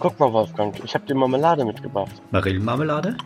Guck 0.00 0.18
mal, 0.18 0.32
Wolfgang, 0.32 0.82
ich 0.82 0.94
habe 0.94 1.04
dir 1.04 1.14
Marmelade 1.14 1.62
mitgebracht. 1.62 2.22
Marillenmarmelade? 2.30 3.18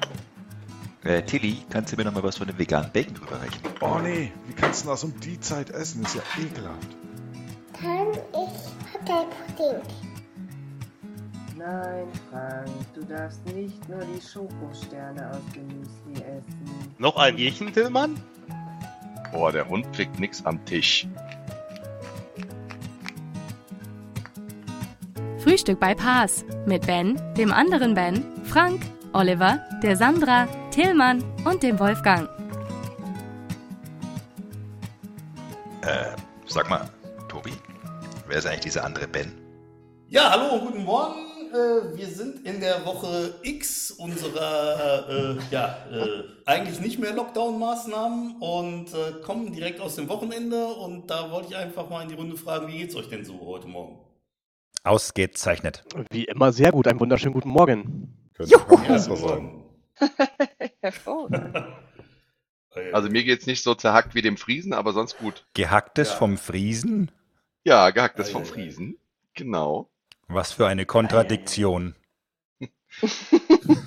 Äh, 1.05 1.23
Tilly, 1.23 1.59
kannst 1.71 1.93
du 1.93 1.97
mir 1.97 2.05
noch 2.05 2.13
mal 2.13 2.23
was 2.25 2.37
von 2.37 2.49
dem 2.49 2.59
veganen 2.59 2.91
Bacon 2.93 3.15
drüber 3.15 3.41
rechnen? 3.41 3.73
Oh 3.81 3.99
nee, 4.03 4.33
wie 4.49 4.55
kannst 4.55 4.85
du 4.85 4.89
das 4.89 5.05
um 5.05 5.15
die 5.21 5.39
Zeit 5.39 5.71
essen? 5.71 6.03
Ist 6.03 6.17
ja 6.17 6.23
ekelhaft. 6.37 6.97
Kann 7.81 8.09
ich 8.33 8.93
Hotelpudding? 8.93 9.83
Nein, 11.57 12.09
Frank, 12.29 12.69
du 12.95 13.05
darfst 13.05 13.47
nicht 13.55 13.89
nur 13.89 14.01
die 14.01 14.21
Schokosterne 14.21 15.31
aus 15.31 15.53
dem 15.55 15.69
Müsli 15.69 16.25
essen. 16.25 16.95
Noch 16.99 17.17
ein 17.17 17.37
Bierchen, 17.37 17.73
Tillmann? 17.73 18.21
Boah, 19.31 19.53
der 19.53 19.69
Hund 19.69 19.93
kriegt 19.93 20.19
nix 20.19 20.45
am 20.45 20.65
Tisch. 20.65 21.07
Frühstück 25.45 25.79
bei 25.79 25.95
Paas 25.95 26.43
mit 26.65 26.87
Ben, 26.87 27.21
dem 27.37 27.53
anderen 27.53 27.93
Ben, 27.93 28.25
Frank, 28.45 28.81
Oliver, 29.13 29.63
der 29.83 29.95
Sandra, 29.95 30.49
Tillmann 30.71 31.23
und 31.45 31.63
dem 31.63 31.79
Wolfgang. 31.79 32.31
Äh, 35.83 36.17
sag 36.47 36.71
mal, 36.71 36.89
Tobi, 37.29 37.53
wer 38.27 38.39
ist 38.39 38.47
eigentlich 38.47 38.61
dieser 38.61 38.87
andere 38.87 39.07
Ben? 39.07 39.35
Ja, 40.09 40.31
hallo, 40.31 40.65
guten 40.65 40.83
Morgen. 40.83 41.21
Äh, 41.53 41.95
wir 41.95 42.07
sind 42.07 42.47
in 42.47 42.61
der 42.61 42.83
Woche 42.87 43.35
X 43.43 43.91
unserer 43.91 45.07
äh, 45.11 45.37
ja, 45.51 45.77
äh, 45.93 46.23
eigentlich 46.47 46.81
nicht 46.81 46.99
mehr 46.99 47.13
Lockdown-Maßnahmen 47.13 48.37
und 48.41 48.95
äh, 48.95 49.21
kommen 49.23 49.53
direkt 49.53 49.83
aus 49.83 49.97
dem 49.97 50.09
Wochenende. 50.09 50.65
Und 50.69 51.11
da 51.11 51.31
wollte 51.31 51.49
ich 51.51 51.57
einfach 51.57 51.91
mal 51.91 52.03
in 52.03 52.09
die 52.09 52.15
Runde 52.15 52.39
fragen, 52.39 52.67
wie 52.69 52.79
geht's 52.79 52.97
euch 52.97 53.11
denn 53.11 53.27
so 53.27 53.39
heute 53.45 53.69
Morgen? 53.69 54.04
Ausgezeichnet. 54.85 55.83
Wie 56.11 56.25
immer 56.25 56.53
sehr 56.53 56.71
gut. 56.71 56.87
Einen 56.87 57.01
wunderschönen 57.01 57.33
guten 57.35 57.49
Morgen. 57.49 58.17
Könnte 58.35 58.57
auch 58.59 58.87
besser 58.87 59.17
sein. 59.17 59.65
Hervorragend. 60.81 61.57
Also 62.93 63.09
mir 63.09 63.25
geht's 63.25 63.47
nicht 63.47 63.63
so 63.63 63.75
zerhackt 63.75 64.15
wie 64.15 64.23
dem 64.23 64.37
Friesen, 64.37 64.73
aber 64.75 64.93
sonst 64.93 65.17
gut. 65.19 65.47
Gehacktes 65.55 66.11
Ja. 66.11 66.17
vom 66.17 66.37
Friesen? 66.37 67.11
Ja, 67.65 67.91
gehacktes 67.91 68.31
vom. 68.31 68.45
Friesen. 68.45 68.99
Genau. 69.35 69.89
Was 70.29 70.53
für 70.53 70.67
eine 70.67 70.85
Kontradiktion. 70.85 71.95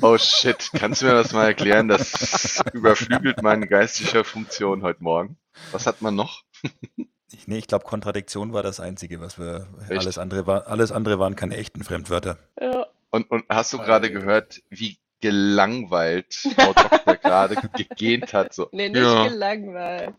Oh 0.01 0.17
shit, 0.17 0.69
kannst 0.73 1.01
du 1.01 1.05
mir 1.05 1.13
das 1.13 1.31
mal 1.31 1.45
erklären? 1.45 1.87
Das 1.87 2.61
überflügelt 2.73 3.41
meine 3.41 3.67
geistige 3.67 4.23
Funktion 4.23 4.81
heute 4.81 5.03
Morgen. 5.03 5.37
Was 5.71 5.85
hat 5.85 6.01
man 6.01 6.15
noch? 6.15 6.43
Ich, 7.31 7.47
nee, 7.47 7.57
ich 7.57 7.67
glaube, 7.67 7.85
Kontradiktion 7.85 8.53
war 8.53 8.63
das 8.63 8.79
Einzige, 8.79 9.19
was 9.19 9.37
wir. 9.37 9.67
Echt? 9.89 9.99
Alles 9.99 10.17
andere, 10.17 10.47
war, 10.47 10.67
alles 10.67 10.91
andere 10.91 11.19
waren 11.19 11.35
keine 11.35 11.57
echten 11.57 11.83
Fremdwörter. 11.83 12.37
Ja. 12.59 12.87
Und, 13.09 13.29
und 13.31 13.43
hast 13.49 13.73
du 13.73 13.77
gerade 13.77 14.11
gehört, 14.11 14.61
wie 14.69 14.97
gelangweilt 15.21 16.33
Frau 16.33 16.73
Doktor 16.73 17.15
gerade 17.17 17.55
gegähnt 17.75 18.33
hat? 18.33 18.53
So. 18.53 18.69
Nee, 18.71 18.89
nicht 18.89 19.01
ja. 19.01 19.27
gelangweilt. 19.27 20.13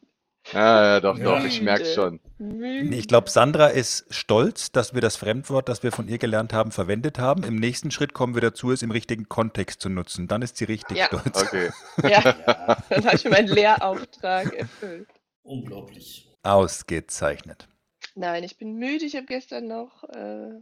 ja, 0.53 0.85
ja, 0.95 1.01
doch, 1.01 1.19
doch, 1.19 1.45
ich 1.45 1.61
merke 1.63 1.85
schon. 1.87 2.21
Ich 2.39 3.09
glaube, 3.09 3.29
Sandra 3.31 3.69
ist 3.69 4.07
stolz, 4.11 4.71
dass 4.73 4.95
wir 4.95 5.01
das 5.01 5.17
Fremdwort, 5.17 5.69
das 5.69 5.83
wir 5.83 5.93
von 5.93 6.09
ihr 6.09 6.19
gelernt 6.19 6.53
haben, 6.53 6.73
verwendet 6.73 7.19
haben. 7.19 7.43
Im 7.43 7.57
nächsten 7.57 7.91
Schritt 7.91 8.13
kommen 8.15 8.35
wir 8.35 8.43
dazu, 8.43 8.71
es 8.73 8.83
im 8.83 8.91
richtigen 8.91 9.29
Kontext 9.29 9.81
zu 9.81 9.89
nutzen. 9.89 10.29
Dann 10.29 10.43
ist 10.43 10.57
sie 10.57 10.65
richtig 10.65 10.99
Ja. 10.99 11.07
stolz. 11.07 11.43
Okay. 11.43 11.71
Ja, 12.03 12.09
Ja, 12.09 12.77
dann 12.91 13.05
habe 13.07 13.17
ich 13.17 13.25
meinen 13.29 13.49
Lehrauftrag 13.49 14.53
erfüllt. 14.55 15.09
unglaublich. 15.43 16.28
Ausgezeichnet. 16.43 17.69
Nein, 18.15 18.45
ich 18.45 18.57
bin 18.59 18.75
müde. 18.75 19.05
Ich 19.05 19.17
habe 19.17 19.27
gestern 19.27 19.69
noch, 19.69 20.05
äh, 20.05 20.61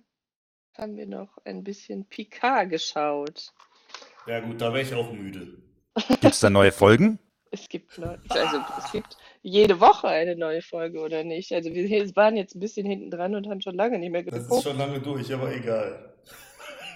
haben 0.75 0.97
wir 0.97 1.07
noch 1.07 1.39
ein 1.45 1.65
bisschen 1.65 2.07
Picard 2.07 2.71
geschaut. 2.71 3.53
Ja 4.27 4.41
gut, 4.41 4.61
da 4.61 4.73
wäre 4.73 4.83
ich 4.83 4.95
auch 4.95 5.13
müde. 5.13 5.59
Gibt 6.09 6.25
es 6.25 6.41
da 6.41 6.51
neue 6.51 6.73
Folgen? 6.73 7.19
Es 7.53 7.69
gibt 7.69 7.97
neu, 7.97 8.17
also 8.29 8.59
es 8.79 8.93
gibt 8.93 9.17
jede 9.41 9.81
Woche 9.81 10.09
eine 10.09 10.35
neue 10.37 10.61
Folge, 10.61 10.99
oder 11.01 11.23
nicht? 11.25 11.53
Also 11.53 11.73
wir 11.73 11.89
waren 12.17 12.37
jetzt 12.37 12.57
ein 12.57 12.61
bisschen 12.61 12.85
hinten 12.87 13.11
dran 13.11 13.35
und 13.35 13.49
haben 13.49 13.61
schon 13.61 13.77
lange 13.77 13.99
nicht 13.99 14.11
mehr 14.11 14.25
Das 14.25 14.41
ist 14.41 14.49
geguckt. 14.49 14.65
schon 14.65 14.77
lange 14.77 15.01
durch, 15.01 15.33
aber 15.33 15.55
egal. 15.55 16.17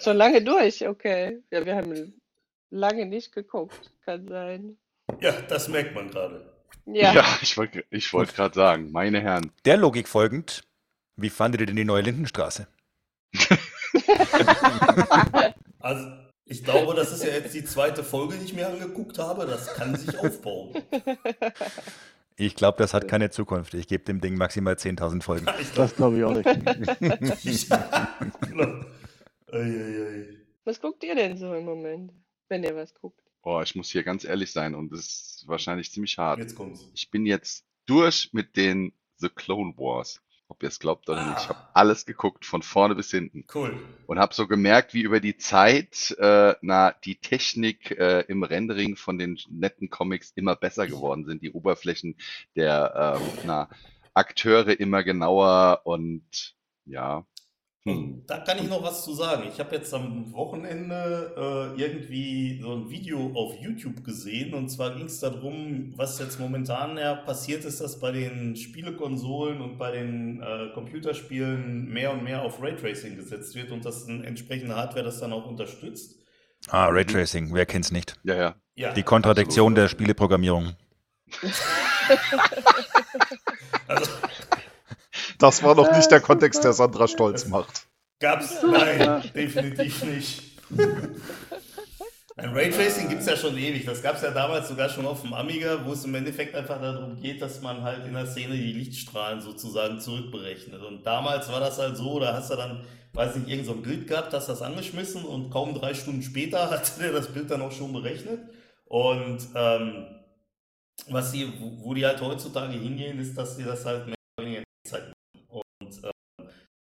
Schon 0.02 0.16
lange 0.16 0.42
durch, 0.42 0.86
okay. 0.86 1.42
Ja, 1.50 1.64
wir 1.64 1.76
haben 1.76 2.20
lange 2.70 3.06
nicht 3.06 3.32
geguckt, 3.32 3.92
kann 4.04 4.26
sein. 4.26 4.76
Ja, 5.20 5.32
das 5.48 5.68
merkt 5.68 5.94
man 5.94 6.10
gerade. 6.10 6.52
Ja, 6.86 7.12
Ja, 7.12 7.24
ich 7.42 7.56
wollte 7.56 7.84
ich 7.90 8.12
wollt 8.12 8.34
gerade 8.34 8.54
sagen, 8.54 8.90
meine 8.92 9.20
Herren. 9.20 9.50
Der 9.64 9.76
Logik 9.76 10.08
folgend, 10.08 10.62
wie 11.16 11.30
fandet 11.30 11.60
ihr 11.60 11.66
denn 11.66 11.76
die 11.76 11.84
neue 11.84 12.02
Lindenstraße? 12.02 12.66
Also, 15.82 16.10
ich 16.44 16.62
glaube, 16.62 16.94
das 16.94 17.10
ist 17.10 17.24
ja 17.24 17.30
jetzt 17.30 17.54
die 17.54 17.64
zweite 17.64 18.04
Folge, 18.04 18.36
die 18.36 18.44
ich 18.44 18.52
mir 18.52 18.68
angeguckt 18.68 19.18
habe. 19.18 19.46
Das 19.46 19.72
kann 19.74 19.96
sich 19.96 20.16
aufbauen. 20.18 20.74
Ich 22.36 22.54
glaube, 22.54 22.78
das 22.78 22.94
hat 22.94 23.06
keine 23.06 23.28
Zukunft. 23.28 23.74
Ich 23.74 23.86
gebe 23.86 24.02
dem 24.04 24.22
Ding 24.22 24.34
maximal 24.34 24.72
10.000 24.72 25.22
Folgen. 25.22 25.46
Ich 25.60 25.72
Das 25.72 25.94
glaube 25.94 26.16
ich 26.16 26.24
auch 26.24 26.32
nicht. 26.32 27.68
genau. 28.40 28.84
Ei, 29.52 29.58
ei, 29.58 29.58
ei. 29.58 30.26
was 30.64 30.80
guckt 30.80 31.04
ihr 31.04 31.14
denn 31.14 31.36
so 31.36 31.52
im 31.54 31.66
Moment, 31.66 32.12
wenn 32.48 32.64
ihr 32.64 32.74
was 32.74 32.94
guckt? 32.94 33.20
Boah, 33.42 33.62
ich 33.62 33.74
muss 33.74 33.90
hier 33.90 34.02
ganz 34.02 34.24
ehrlich 34.24 34.52
sein 34.52 34.74
und 34.74 34.92
das 34.92 35.00
ist 35.00 35.44
wahrscheinlich 35.46 35.90
ziemlich 35.92 36.18
hart. 36.18 36.38
Jetzt 36.40 36.54
kommt's. 36.56 36.90
Ich 36.94 37.10
bin 37.10 37.24
jetzt 37.26 37.64
durch 37.86 38.30
mit 38.32 38.56
den 38.56 38.92
The 39.18 39.28
Clone 39.28 39.74
Wars. 39.76 40.20
Ob 40.48 40.64
ihr 40.64 40.68
es 40.68 40.80
glaubt 40.80 41.08
oder 41.08 41.24
nicht. 41.30 41.42
Ich 41.42 41.48
habe 41.48 41.60
Ah. 41.60 41.70
alles 41.74 42.06
geguckt, 42.06 42.44
von 42.44 42.62
vorne 42.62 42.96
bis 42.96 43.12
hinten. 43.12 43.46
Cool. 43.54 43.78
Und 44.08 44.18
habe 44.18 44.34
so 44.34 44.48
gemerkt, 44.48 44.94
wie 44.94 45.02
über 45.02 45.20
die 45.20 45.36
Zeit 45.36 46.10
äh, 46.18 46.56
na, 46.60 46.90
die 47.04 47.14
Technik 47.20 47.92
äh, 47.92 48.22
im 48.26 48.42
Rendering 48.42 48.96
von 48.96 49.16
den 49.16 49.38
netten 49.48 49.90
Comics 49.90 50.32
immer 50.34 50.56
besser 50.56 50.88
geworden 50.88 51.24
sind. 51.24 51.42
Die 51.42 51.52
Oberflächen 51.52 52.16
der 52.56 53.16
ähm, 53.22 53.28
na, 53.46 53.68
Akteure 54.12 54.80
immer 54.80 55.04
genauer 55.04 55.82
und 55.84 56.56
ja. 56.84 57.24
Hm. 57.84 58.24
Da 58.26 58.38
kann 58.38 58.58
ich 58.58 58.68
noch 58.68 58.82
was 58.82 59.04
zu 59.04 59.14
sagen. 59.14 59.44
Ich 59.50 59.58
habe 59.58 59.74
jetzt 59.74 59.94
am 59.94 60.34
Wochenende 60.34 61.74
äh, 61.76 61.80
irgendwie 61.80 62.60
so 62.60 62.74
ein 62.74 62.90
Video 62.90 63.32
auf 63.34 63.54
YouTube 63.58 64.04
gesehen 64.04 64.52
und 64.52 64.68
zwar 64.68 64.94
ging 64.94 65.06
es 65.06 65.20
darum, 65.20 65.94
was 65.96 66.18
jetzt 66.18 66.38
momentan 66.38 66.98
ja 66.98 67.14
passiert 67.14 67.64
ist, 67.64 67.80
dass 67.80 67.98
bei 67.98 68.12
den 68.12 68.54
Spielekonsolen 68.54 69.62
und 69.62 69.78
bei 69.78 69.92
den 69.92 70.42
äh, 70.42 70.68
Computerspielen 70.74 71.88
mehr 71.88 72.12
und 72.12 72.22
mehr 72.22 72.42
auf 72.42 72.62
Raytracing 72.62 73.16
gesetzt 73.16 73.54
wird 73.54 73.70
und 73.70 73.82
dass 73.86 74.06
eine 74.06 74.26
entsprechende 74.26 74.76
Hardware 74.76 75.04
das 75.04 75.18
dann 75.20 75.32
auch 75.32 75.46
unterstützt. 75.46 76.18
Ah, 76.68 76.88
Raytracing, 76.88 77.54
wer 77.54 77.64
kennt's 77.64 77.90
nicht? 77.90 78.16
Ja, 78.24 78.34
ja. 78.34 78.54
Ja, 78.74 78.92
Die 78.92 79.02
Kontradiktion 79.02 79.72
absolut. 79.72 79.78
der 79.78 79.88
Spieleprogrammierung. 79.88 80.74
also 83.88 84.10
Das 85.40 85.62
war 85.62 85.74
noch 85.74 85.90
nicht 85.96 86.10
der 86.10 86.20
Kontext, 86.20 86.62
der 86.62 86.72
Sandra 86.74 87.08
stolz 87.08 87.46
macht. 87.46 87.86
gab's, 88.20 88.62
nein, 88.62 89.22
definitiv 89.34 90.04
nicht. 90.04 90.42
Ein 92.36 92.54
Raytracing 92.54 93.08
gibt 93.08 93.20
es 93.20 93.26
ja 93.26 93.36
schon 93.36 93.56
ewig. 93.56 93.84
Das 93.84 94.02
gab 94.02 94.16
es 94.16 94.22
ja 94.22 94.30
damals 94.30 94.68
sogar 94.68 94.88
schon 94.88 95.06
auf 95.06 95.20
dem 95.22 95.34
Amiga, 95.34 95.84
wo 95.84 95.92
es 95.92 96.04
im 96.04 96.14
Endeffekt 96.14 96.54
einfach 96.54 96.80
darum 96.80 97.20
geht, 97.20 97.42
dass 97.42 97.60
man 97.60 97.82
halt 97.82 98.06
in 98.06 98.14
der 98.14 98.26
Szene 98.26 98.54
die 98.54 98.72
Lichtstrahlen 98.72 99.40
sozusagen 99.40 100.00
zurückberechnet. 100.00 100.82
Und 100.82 101.04
damals 101.04 101.50
war 101.50 101.60
das 101.60 101.78
halt 101.78 101.96
so, 101.96 102.18
da 102.18 102.32
hast 102.34 102.50
du 102.50 102.56
dann, 102.56 102.84
weiß 103.12 103.36
nicht, 103.36 103.48
irgend 103.48 103.66
so 103.66 103.72
ein 103.72 103.82
Bild 103.82 104.06
gehabt, 104.06 104.32
hast 104.32 104.48
das 104.48 104.62
angeschmissen 104.62 105.24
und 105.24 105.50
kaum 105.50 105.74
drei 105.74 105.92
Stunden 105.92 106.22
später 106.22 106.70
hatte 106.70 107.00
der 107.00 107.12
das 107.12 107.28
Bild 107.28 107.50
dann 107.50 107.62
auch 107.62 107.72
schon 107.72 107.92
berechnet. 107.92 108.40
Und 108.86 109.40
ähm, 109.54 110.06
was 111.08 111.32
die, 111.32 111.52
wo, 111.60 111.84
wo 111.84 111.94
die 111.94 112.06
halt 112.06 112.20
heutzutage 112.20 112.72
hingehen, 112.72 113.18
ist, 113.18 113.36
dass 113.36 113.56
sie 113.56 113.64
das 113.64 113.84
halt 113.84 114.06
mehr 114.06 114.16
oder 114.38 114.46
weniger 114.46 114.60
in 114.60 114.64
Echtzeit 114.84 115.08
machen. 115.08 115.62
Und 115.80 116.04
ähm, 116.04 116.48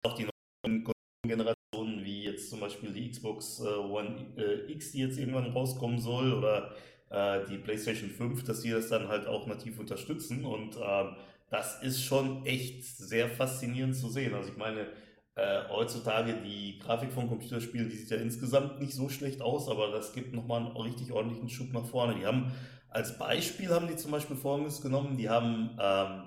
auch 0.04 0.14
die 0.14 0.28
neuen 0.64 0.84
Generationen, 1.26 2.04
wie 2.04 2.24
jetzt 2.24 2.50
zum 2.50 2.60
Beispiel 2.60 2.92
die 2.92 3.10
Xbox 3.10 3.60
äh, 3.60 3.68
One 3.68 4.26
äh, 4.36 4.70
X, 4.72 4.92
die 4.92 5.00
jetzt 5.00 5.18
irgendwann 5.18 5.50
rauskommen 5.50 5.98
soll, 5.98 6.32
oder 6.32 6.72
äh, 7.10 7.40
die 7.48 7.58
PlayStation 7.58 8.10
5, 8.10 8.44
dass 8.44 8.60
die 8.60 8.70
das 8.70 8.88
dann 8.88 9.08
halt 9.08 9.26
auch 9.26 9.46
nativ 9.46 9.78
unterstützen. 9.78 10.44
Und 10.44 10.76
ähm, 10.76 11.16
das 11.50 11.82
ist 11.82 12.02
schon 12.02 12.44
echt 12.44 12.84
sehr 12.84 13.28
faszinierend 13.28 13.96
zu 13.96 14.08
sehen. 14.08 14.34
Also 14.34 14.50
ich 14.50 14.56
meine, 14.56 14.88
äh, 15.36 15.62
heutzutage 15.68 16.34
die 16.44 16.78
Grafik 16.78 17.12
von 17.12 17.28
Computerspielen, 17.28 17.88
die 17.88 17.96
sieht 17.96 18.10
ja 18.10 18.18
insgesamt 18.18 18.80
nicht 18.80 18.94
so 18.94 19.08
schlecht 19.08 19.42
aus, 19.42 19.68
aber 19.68 19.90
das 19.90 20.12
gibt 20.12 20.34
nochmal 20.34 20.66
einen 20.66 20.76
richtig 20.76 21.12
ordentlichen 21.12 21.48
Schub 21.48 21.72
nach 21.72 21.86
vorne. 21.86 22.14
Die 22.14 22.26
haben 22.26 22.52
als 22.88 23.18
Beispiel 23.18 23.70
haben 23.70 23.88
die 23.88 23.96
zum 23.96 24.12
Beispiel 24.12 24.36
folgendes 24.36 24.80
genommen, 24.80 25.16
die 25.16 25.28
haben 25.28 25.76
ähm, 25.80 26.22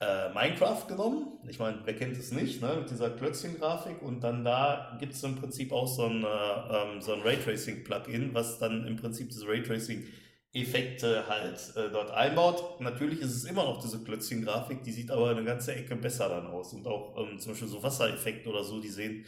äh, 0.00 0.28
Minecraft 0.30 0.86
genommen. 0.88 1.38
Ich 1.48 1.58
meine, 1.58 1.80
wer 1.84 1.94
kennt 1.94 2.16
es 2.16 2.32
nicht, 2.32 2.60
ne? 2.60 2.76
mit 2.80 2.90
dieser 2.90 3.10
Klötzchen-Grafik. 3.10 4.02
Und 4.02 4.20
dann 4.22 4.44
da 4.44 4.96
gibt 4.98 5.14
es 5.14 5.22
im 5.22 5.36
Prinzip 5.36 5.72
auch 5.72 5.86
so 5.86 6.06
ein, 6.06 6.24
äh, 6.24 6.26
ähm, 6.26 7.00
so 7.00 7.12
ein 7.12 7.22
Raytracing-Plugin, 7.22 8.34
was 8.34 8.58
dann 8.58 8.86
im 8.86 8.96
Prinzip 8.96 9.28
diese 9.30 9.46
Raytracing-Effekte 9.46 11.28
halt 11.28 11.76
äh, 11.76 11.90
dort 11.90 12.10
einbaut. 12.10 12.80
Natürlich 12.80 13.20
ist 13.20 13.34
es 13.34 13.44
immer 13.44 13.64
noch 13.64 13.80
diese 13.80 14.02
Klötzchen-Grafik, 14.02 14.82
die 14.82 14.92
sieht 14.92 15.10
aber 15.10 15.30
eine 15.30 15.44
ganze 15.44 15.74
Ecke 15.74 15.96
besser 15.96 16.28
dann 16.28 16.48
aus. 16.48 16.72
Und 16.72 16.86
auch 16.86 17.16
ähm, 17.18 17.38
zum 17.38 17.52
Beispiel 17.52 17.68
so 17.68 17.82
Wassereffekte 17.82 18.48
oder 18.48 18.64
so, 18.64 18.80
die 18.80 18.88
sehen 18.88 19.24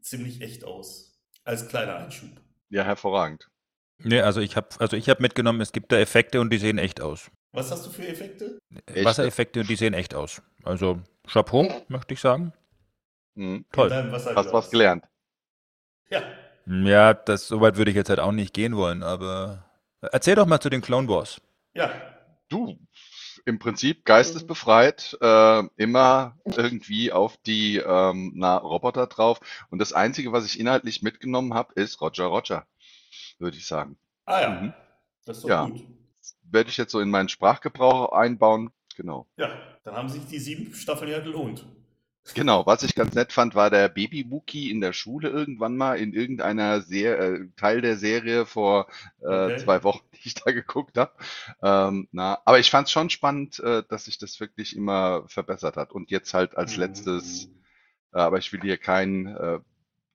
ziemlich 0.00 0.40
echt 0.40 0.64
aus. 0.64 1.22
Als 1.44 1.68
kleiner 1.68 1.96
Einschub. 1.96 2.30
Ja, 2.68 2.84
hervorragend. 2.84 3.48
Nee, 4.02 4.20
also 4.20 4.40
ich 4.40 4.56
habe 4.56 4.68
also 4.78 4.96
ich 4.96 5.08
hab 5.08 5.20
mitgenommen, 5.20 5.60
es 5.60 5.72
gibt 5.72 5.92
da 5.92 5.98
Effekte 5.98 6.40
und 6.40 6.50
die 6.50 6.58
sehen 6.58 6.78
echt 6.78 7.00
aus. 7.00 7.30
Was 7.52 7.70
hast 7.70 7.86
du 7.86 7.90
für 7.90 8.06
Effekte? 8.06 8.58
Echt? 8.86 9.04
Wassereffekte 9.04 9.60
und 9.60 9.68
die 9.70 9.76
sehen 9.76 9.94
echt 9.94 10.14
aus. 10.14 10.42
Also 10.62 11.00
Chapeau, 11.26 11.68
möchte 11.88 12.14
ich 12.14 12.20
sagen. 12.20 12.52
Mhm. 13.34 13.64
Toll. 13.72 13.90
Hast 14.12 14.52
was 14.52 14.70
gelernt. 14.70 15.04
Ja. 16.10 16.22
Ja, 16.66 17.14
das 17.14 17.48
so 17.48 17.60
weit 17.60 17.76
würde 17.76 17.90
ich 17.90 17.96
jetzt 17.96 18.10
halt 18.10 18.20
auch 18.20 18.32
nicht 18.32 18.54
gehen 18.54 18.76
wollen, 18.76 19.02
aber 19.02 19.64
erzähl 20.00 20.36
doch 20.36 20.46
mal 20.46 20.60
zu 20.60 20.70
den 20.70 20.82
Clone 20.82 21.08
Wars. 21.08 21.40
Ja. 21.74 21.90
Du, 22.48 22.78
im 23.46 23.58
Prinzip 23.58 24.04
geistesbefreit, 24.04 25.16
äh, 25.20 25.62
immer 25.76 26.36
irgendwie 26.44 27.12
auf 27.12 27.36
die 27.38 27.78
ähm, 27.78 28.32
na, 28.34 28.56
Roboter 28.58 29.06
drauf. 29.06 29.40
Und 29.70 29.78
das 29.78 29.92
Einzige, 29.92 30.32
was 30.32 30.44
ich 30.44 30.60
inhaltlich 30.60 31.02
mitgenommen 31.02 31.54
habe, 31.54 31.72
ist 31.74 32.00
Roger 32.00 32.26
Roger, 32.26 32.66
würde 33.38 33.56
ich 33.56 33.66
sagen. 33.66 33.98
Ah 34.26 34.40
ja. 34.40 34.50
Mhm. 34.50 34.74
Das 35.24 35.38
ist 35.38 35.44
doch 35.44 35.48
Ja. 35.50 35.64
gut. 35.66 35.84
Werde 36.50 36.70
ich 36.70 36.76
jetzt 36.76 36.92
so 36.92 37.00
in 37.00 37.10
meinen 37.10 37.28
Sprachgebrauch 37.28 38.12
einbauen. 38.12 38.70
Genau. 38.96 39.26
Ja, 39.36 39.48
dann 39.84 39.94
haben 39.96 40.08
sich 40.08 40.24
die 40.26 40.38
sieben 40.38 40.72
Staffeln 40.74 41.10
ja 41.10 41.20
gelohnt. 41.20 41.64
Genau, 42.34 42.64
was 42.66 42.82
ich 42.84 42.94
ganz 42.94 43.14
nett 43.14 43.32
fand, 43.32 43.54
war 43.54 43.70
der 43.70 43.88
Baby 43.88 44.30
Wookie 44.30 44.70
in 44.70 44.80
der 44.80 44.92
Schule 44.92 45.30
irgendwann 45.30 45.76
mal 45.76 45.98
in 45.98 46.12
irgendeiner 46.12 46.80
Ser 46.82 47.18
äh, 47.18 47.48
Teil 47.56 47.80
der 47.80 47.96
Serie 47.96 48.46
vor 48.46 48.88
äh, 49.20 49.50
Okay. 49.50 49.56
zwei 49.56 49.82
Wochen, 49.84 50.04
die 50.14 50.28
ich 50.28 50.34
da 50.34 50.52
geguckt 50.52 50.96
habe. 50.98 51.12
Ähm, 51.62 52.08
na, 52.12 52.38
aber 52.44 52.58
ich 52.60 52.70
fand 52.70 52.86
es 52.86 52.92
schon 52.92 53.10
spannend, 53.10 53.58
äh, 53.60 53.82
dass 53.88 54.04
sich 54.04 54.18
das 54.18 54.38
wirklich 54.38 54.76
immer 54.76 55.24
verbessert 55.28 55.76
hat. 55.76 55.92
Und 55.92 56.10
jetzt 56.10 56.32
halt 56.34 56.56
als 56.56 56.76
letztes, 56.76 57.50
äh, 58.12 58.18
aber 58.20 58.38
ich 58.38 58.52
will 58.52 58.60
hier 58.60 58.78
kein, 58.78 59.26
äh, 59.26 59.60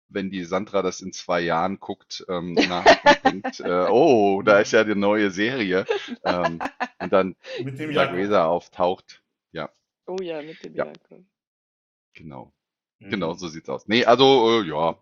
wenn 0.09 0.29
die 0.31 0.43
Sandra 0.45 0.81
das 0.81 1.01
in 1.01 1.13
zwei 1.13 1.41
Jahren 1.41 1.79
guckt, 1.79 2.25
ähm, 2.29 2.53
na, 2.67 2.89
und 3.03 3.23
denkt, 3.23 3.59
äh, 3.59 3.87
oh, 3.89 4.41
da 4.43 4.59
ist 4.59 4.71
ja 4.73 4.83
die 4.83 4.95
neue 4.95 5.31
Serie. 5.31 5.85
Ähm, 6.23 6.59
und 6.99 7.13
dann 7.13 7.35
Mit 7.63 7.79
dem. 7.79 7.91
Weser 7.91 8.47
auftaucht. 8.47 9.23
Ja, 9.51 9.69
Oh 10.07 10.19
ja, 10.21 10.41
mit 10.41 10.63
dem 10.63 10.73
Ja. 10.73 10.85
Jakob. 10.85 11.23
genau. 12.13 12.53
Mhm. 12.99 13.09
Genau, 13.09 13.33
so 13.33 13.47
sieht's 13.47 13.69
aus. 13.69 13.87
Nee, 13.87 14.05
also, 14.05 14.61
äh, 14.61 14.67
ja. 14.67 15.01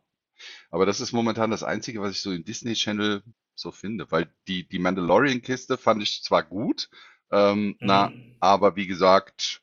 Aber 0.71 0.87
das 0.87 1.01
ist 1.01 1.13
momentan 1.13 1.51
das 1.51 1.63
Einzige, 1.63 2.01
was 2.01 2.13
ich 2.13 2.21
so 2.21 2.31
im 2.33 2.45
Disney 2.45 2.75
Channel 2.75 3.23
so 3.55 3.71
finde, 3.71 4.11
weil 4.11 4.33
die, 4.49 4.67
die 4.69 4.79
Mandalorian-Kiste 4.79 5.77
fand 5.77 6.03
ich 6.03 6.23
zwar 6.23 6.43
gut, 6.43 6.89
ähm, 7.31 7.77
na, 7.81 8.11
Mhm. 8.11 8.37
aber 8.41 8.77
wie 8.77 8.87
gesagt, 8.87 9.62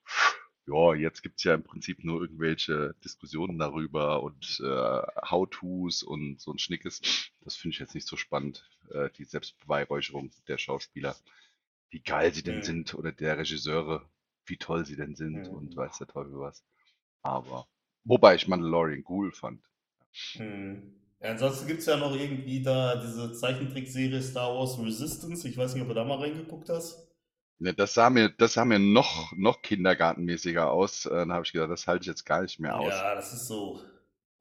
ja, 0.71 0.95
jetzt 0.95 1.23
gibt's 1.23 1.45
ja 1.45 1.55
im 1.55 1.63
Prinzip 1.65 2.05
nur 2.05 2.21
irgendwelche 2.23 2.95
Diskussionen 3.05 3.59
darüber 3.59 4.23
und 4.23 4.61
äh, 4.65 5.03
How-Tos 5.31 6.03
und 6.03 6.41
so 6.41 6.53
ein 6.53 6.59
Schnickes. 6.59 7.01
Das 7.43 7.57
finde 7.57 7.75
ich 7.75 7.81
jetzt 7.81 7.95
nicht 7.95 8.07
so 8.07 8.17
spannend, 8.17 8.69
äh, 8.93 9.11
die 9.17 9.25
Selbstbeweihräucherung 9.25 10.31
der 10.49 10.59
Schauspieler, 10.59 11.17
wie 11.91 12.01
geil 12.01 12.35
sie 12.35 12.43
denn 12.43 12.63
Mhm. 12.63 12.63
sind 12.63 12.95
oder 12.95 13.13
der 13.13 13.39
Regisseure, 13.39 14.09
wie 14.47 14.57
toll 14.59 14.87
sie 14.87 14.97
denn 14.97 15.17
sind 15.17 15.49
Mhm. 15.49 15.51
und 15.51 15.77
weiß 15.77 15.99
der 15.99 16.09
Teufel 16.09 16.39
was. 16.41 16.65
Aber, 17.23 17.67
wobei 18.05 18.37
ich 18.37 18.49
Mandalorian 18.49 19.05
cool 19.09 19.33
fand. 19.33 19.63
Mhm. 20.35 20.95
Ja, 21.21 21.31
ansonsten 21.33 21.67
gibt 21.69 21.81
es 21.81 21.87
ja 21.87 21.97
noch 21.97 22.15
irgendwie 22.17 22.63
da 22.63 22.97
diese 22.97 23.33
Zeichentrickserie 23.33 24.23
Star 24.23 24.55
Wars 24.55 24.79
Resistance. 24.79 25.47
Ich 25.49 25.57
weiß 25.57 25.75
nicht, 25.75 25.83
ob 25.83 25.89
du 25.89 25.95
da 25.95 26.05
mal 26.05 26.19
reingeguckt 26.19 26.69
hast. 26.69 27.10
Ne, 27.61 27.75
das 27.75 27.93
sah 27.95 28.09
mir, 28.11 28.31
das 28.31 28.55
sah 28.55 28.65
mir 28.65 28.79
noch, 28.79 29.33
noch 29.37 29.61
kindergartenmäßiger 29.63 30.71
aus. 30.71 31.05
Äh, 31.07 31.11
Dann 31.11 31.33
habe 31.33 31.45
ich 31.45 31.53
gedacht, 31.53 31.71
das 31.71 31.87
halte 31.87 32.03
ich 32.03 32.07
jetzt 32.07 32.25
gar 32.25 32.43
nicht 32.43 32.59
mehr 32.59 32.79
aus. 32.79 32.95
Ja, 32.95 33.15
das 33.15 33.33
ist 33.35 33.47
so, 33.47 33.81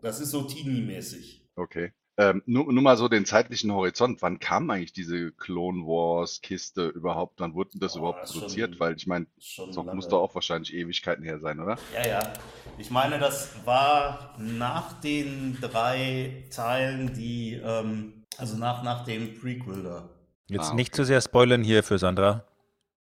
das 0.02 0.20
ist 0.22 0.32
so 0.32 0.44
Teenie-mäßig. 0.44 1.42
Okay. 1.56 1.92
Ähm, 2.18 2.42
nur, 2.46 2.72
nur 2.72 2.84
mal 2.84 2.98
so 2.98 3.08
den 3.10 3.26
zeitlichen 3.26 3.72
Horizont. 3.72 4.22
Wann 4.22 4.40
kam 4.40 4.70
eigentlich 4.70 4.94
diese 4.94 5.32
Clone 5.34 5.84
Wars 5.86 6.42
Kiste 6.42 6.88
überhaupt? 6.88 7.40
Wann 7.40 7.54
wurde 7.54 7.72
denn 7.72 7.80
das 7.82 7.94
Boah, 7.94 8.00
überhaupt 8.00 8.22
das 8.22 8.30
ist 8.30 8.34
produziert? 8.34 8.72
schon- 8.76 8.80
Weil 8.80 8.96
ich 8.96 9.08
meine, 9.08 9.26
Schon 9.40 9.86
das 9.86 9.94
muss 9.94 10.08
doch 10.08 10.22
auch 10.22 10.36
wahrscheinlich 10.36 10.74
Ewigkeiten 10.74 11.24
her 11.24 11.40
sein, 11.40 11.60
oder? 11.60 11.78
Ja, 11.94 12.08
ja. 12.08 12.34
Ich 12.78 12.90
meine, 12.90 13.20
das 13.20 13.50
war 13.66 14.36
nach 14.38 15.00
den 15.02 15.58
drei 15.60 16.46
Teilen, 16.52 17.14
die, 17.14 17.60
ähm, 17.64 18.24
also 18.38 18.58
nach, 18.58 18.84
nach 18.84 19.04
dem 19.06 19.38
Prequel 19.40 19.84
da. 19.84 20.10
Jetzt 20.48 20.72
Ah, 20.72 20.76
nicht 20.76 20.96
zu 20.96 21.04
sehr 21.06 21.22
spoilern 21.22 21.64
hier 21.64 21.84
für 21.84 22.00
Sandra. 22.00 22.44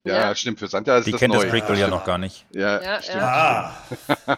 Ja, 0.06 0.16
Ja. 0.30 0.36
stimmt. 0.36 0.60
Für 0.60 0.68
Santa 0.68 0.98
ist 0.98 1.06
Die 1.08 1.12
das 1.12 1.20
kennt 1.20 1.34
das 1.34 1.44
neu. 1.44 1.50
Prequel 1.50 1.78
ja 1.78 1.86
stimmt. 1.88 1.92
noch 1.92 2.06
gar 2.06 2.18
nicht. 2.18 2.46
Ja, 2.52 2.82
Ja, 2.82 3.02
stimmt. 3.02 3.18
ja. 3.20 3.76
Ah, 4.28 4.38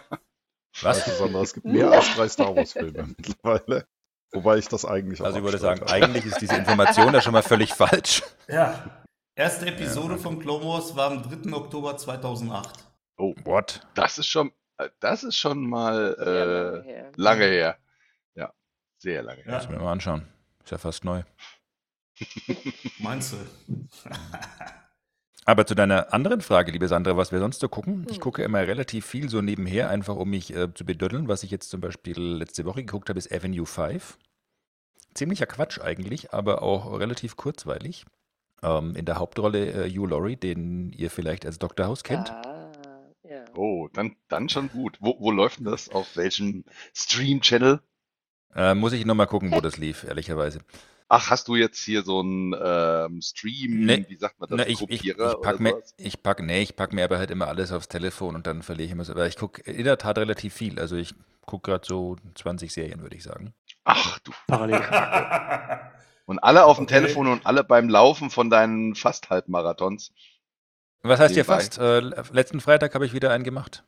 Was? 0.82 1.02
Also, 1.08 1.24
Sandra, 1.24 1.40
es 1.42 1.54
gibt 1.54 1.66
mehr 1.66 1.90
als 1.90 2.14
drei 2.14 2.28
Star 2.28 2.54
Wars-Filme 2.54 3.06
mittlerweile. 3.16 3.86
Wobei 4.32 4.58
ich 4.58 4.68
das 4.68 4.84
eigentlich 4.84 5.20
auch 5.22 5.26
Also 5.26 5.38
ich 5.38 5.44
würde 5.44 5.58
sagen, 5.58 5.82
eigentlich 5.84 6.26
ist 6.26 6.40
diese 6.40 6.54
Information 6.56 7.14
ja 7.14 7.20
schon 7.22 7.32
mal 7.32 7.42
völlig 7.42 7.72
falsch. 7.74 8.22
ja. 8.48 9.02
Erste 9.38 9.66
Episode 9.66 10.16
von 10.16 10.38
Clone 10.38 10.64
Wars 10.64 10.96
war 10.96 11.10
am 11.10 11.22
3. 11.22 11.52
Oktober 11.54 11.96
2008. 11.98 12.86
Oh, 13.18 13.34
What? 13.44 13.86
das 13.94 14.16
ist 14.18 14.28
schon, 14.28 14.50
äh, 14.78 14.88
das 15.00 15.24
ist 15.24 15.36
schon 15.36 15.68
mal 15.68 16.14
Sehr 16.18 16.46
lange 16.46 16.82
äh, 16.82 16.82
her. 16.88 17.12
lange 17.16 17.44
her. 17.44 17.78
Ja, 18.34 18.52
sehr 18.98 19.22
lange 19.22 19.42
her. 19.42 19.52
Ja. 19.52 19.58
Müssen 19.58 19.72
wir 19.72 19.78
mal 19.80 19.92
anschauen. 19.92 20.26
Ist 20.64 20.70
ja 20.70 20.78
fast 20.78 21.04
neu. 21.04 21.22
Meinst 22.98 23.34
du? 23.34 23.36
Aber 25.48 25.64
zu 25.64 25.76
deiner 25.76 26.12
anderen 26.12 26.40
Frage, 26.40 26.72
liebe 26.72 26.88
Sandra, 26.88 27.16
was 27.16 27.30
wir 27.30 27.38
sonst 27.38 27.60
so 27.60 27.68
gucken. 27.68 28.04
Ich 28.10 28.16
Hm. 28.16 28.20
gucke 28.20 28.42
immer 28.42 28.66
relativ 28.66 29.06
viel 29.06 29.28
so 29.28 29.40
nebenher, 29.40 29.88
einfach 29.90 30.16
um 30.16 30.28
mich 30.30 30.52
äh, 30.54 30.74
zu 30.74 30.84
bedödeln. 30.84 31.28
Was 31.28 31.44
ich 31.44 31.52
jetzt 31.52 31.70
zum 31.70 31.80
Beispiel 31.80 32.18
letzte 32.20 32.64
Woche 32.64 32.82
geguckt 32.82 33.08
habe, 33.08 33.18
ist 33.18 33.32
Avenue 33.32 33.64
5. 33.64 34.18
Ziemlicher 35.14 35.46
Quatsch 35.46 35.80
eigentlich, 35.80 36.32
aber 36.34 36.62
auch 36.62 36.98
relativ 36.98 37.36
kurzweilig. 37.36 38.04
Ähm, 38.62 38.96
in 38.96 39.04
der 39.04 39.18
Hauptrolle 39.18 39.86
äh, 39.86 39.88
Hugh 39.90 40.06
Laurie, 40.08 40.36
den 40.36 40.90
ihr 40.92 41.10
vielleicht 41.10 41.46
als 41.46 41.60
Dr. 41.60 41.86
House 41.86 42.02
kennt. 42.02 42.28
Ah, 42.30 42.72
ja. 43.22 43.44
Oh, 43.54 43.88
dann, 43.92 44.16
dann 44.28 44.48
schon 44.48 44.68
gut. 44.68 44.96
Wo, 45.00 45.16
wo 45.20 45.30
läuft 45.30 45.58
denn 45.60 45.66
das? 45.66 45.88
Auf 45.90 46.16
welchem 46.16 46.64
Stream-Channel? 46.92 47.80
Äh, 48.56 48.74
muss 48.74 48.92
ich 48.94 49.06
nochmal 49.06 49.28
gucken, 49.28 49.52
wo 49.52 49.60
das 49.60 49.76
lief, 49.76 50.02
ehrlicherweise. 50.02 50.58
Ach, 51.08 51.30
hast 51.30 51.46
du 51.48 51.54
jetzt 51.54 51.78
hier 51.78 52.02
so 52.02 52.20
einen 52.20 52.52
ähm, 52.60 53.20
Stream, 53.22 53.84
Nee, 53.86 54.04
wie 54.08 54.16
sagt 54.16 54.40
man 54.40 54.48
das, 54.48 54.58
Na, 54.58 54.66
ich, 54.66 54.80
ich, 54.82 54.90
ich 54.90 54.98
Kopierer 55.14 55.40
pack 55.40 55.54
oder 55.54 55.62
mir, 55.62 55.82
ich 55.98 56.22
pack, 56.22 56.42
nee, 56.42 56.62
ich 56.62 56.74
pack 56.74 56.92
mir 56.92 57.04
aber 57.04 57.18
halt 57.18 57.30
immer 57.30 57.46
alles 57.46 57.70
aufs 57.70 57.88
Telefon 57.88 58.34
und 58.34 58.46
dann 58.48 58.62
verliere 58.62 58.86
ich 58.86 58.92
immer 58.92 59.04
so. 59.04 59.12
Aber 59.12 59.26
ich 59.26 59.36
gucke 59.36 59.62
in 59.70 59.84
der 59.84 59.98
Tat 59.98 60.18
relativ 60.18 60.52
viel. 60.54 60.80
Also 60.80 60.96
ich 60.96 61.14
gucke 61.44 61.70
gerade 61.70 61.86
so 61.86 62.16
20 62.34 62.72
Serien, 62.72 63.02
würde 63.02 63.14
ich 63.16 63.22
sagen. 63.22 63.54
Ach 63.84 64.18
du. 64.20 64.32
Parallel. 64.48 64.82
Und 66.24 66.40
alle 66.40 66.64
auf 66.64 66.76
dem 66.76 66.84
Okay. 66.86 66.94
Telefon 66.94 67.28
und 67.28 67.46
alle 67.46 67.62
beim 67.62 67.88
Laufen 67.88 68.30
von 68.30 68.50
deinen 68.50 68.96
fast 68.96 69.30
Halbmarathons. 69.30 70.12
Was 71.02 71.20
heißt 71.20 71.36
Nebenbei. 71.36 71.54
fast? 71.54 71.78
Äh, 71.78 72.00
letzten 72.32 72.60
Freitag 72.60 72.94
habe 72.96 73.06
ich 73.06 73.12
wieder 73.12 73.30
einen 73.30 73.44
gemacht. 73.44 73.84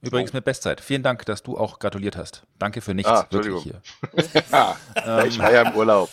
Übrigens 0.00 0.30
Oh. 0.32 0.36
mit 0.36 0.44
Bestzeit. 0.46 0.80
Vielen 0.80 1.02
Dank, 1.02 1.26
dass 1.26 1.42
du 1.42 1.58
auch 1.58 1.78
gratuliert 1.80 2.16
hast. 2.16 2.46
Danke 2.58 2.80
für 2.80 2.94
nichts. 2.94 3.10
Ah, 3.10 3.26
wirklich 3.30 3.62
hier. 3.62 3.82
Ja, 4.52 4.76
Ähm, 4.94 5.26
ich 5.28 5.38
war 5.38 5.52
ja 5.52 5.62
im 5.68 5.74
Urlaub. 5.76 6.08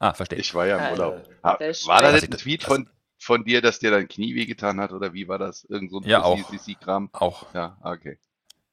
Ah, 0.00 0.14
verstehe. 0.14 0.38
Ich 0.38 0.54
war 0.54 0.66
ja 0.66 0.76
im 0.78 0.82
Ah, 0.84 0.90
Urlaub. 0.92 1.28
Ah, 1.42 1.56
der 1.56 1.68
War 1.86 2.02
das 2.02 2.10
Schwäche. 2.12 2.26
jetzt 2.26 2.32
ein 2.34 2.38
Tweet 2.38 2.64
von, 2.64 2.90
von 3.18 3.44
dir, 3.44 3.60
dass 3.62 3.78
dir 3.78 3.90
dein 3.90 4.08
Knie 4.08 4.34
wehgetan 4.34 4.80
hat 4.80 4.92
oder 4.92 5.12
wie 5.14 5.28
war 5.28 5.38
das? 5.38 5.64
Irgend 5.64 5.90
so 5.90 5.98
ein 6.00 6.04
Ja, 6.04 6.22
auch. 6.22 6.36
Pussy-Sissi-Kram? 6.36 7.10
Auch. 7.12 7.52
Ja, 7.54 7.76
okay. 7.82 8.18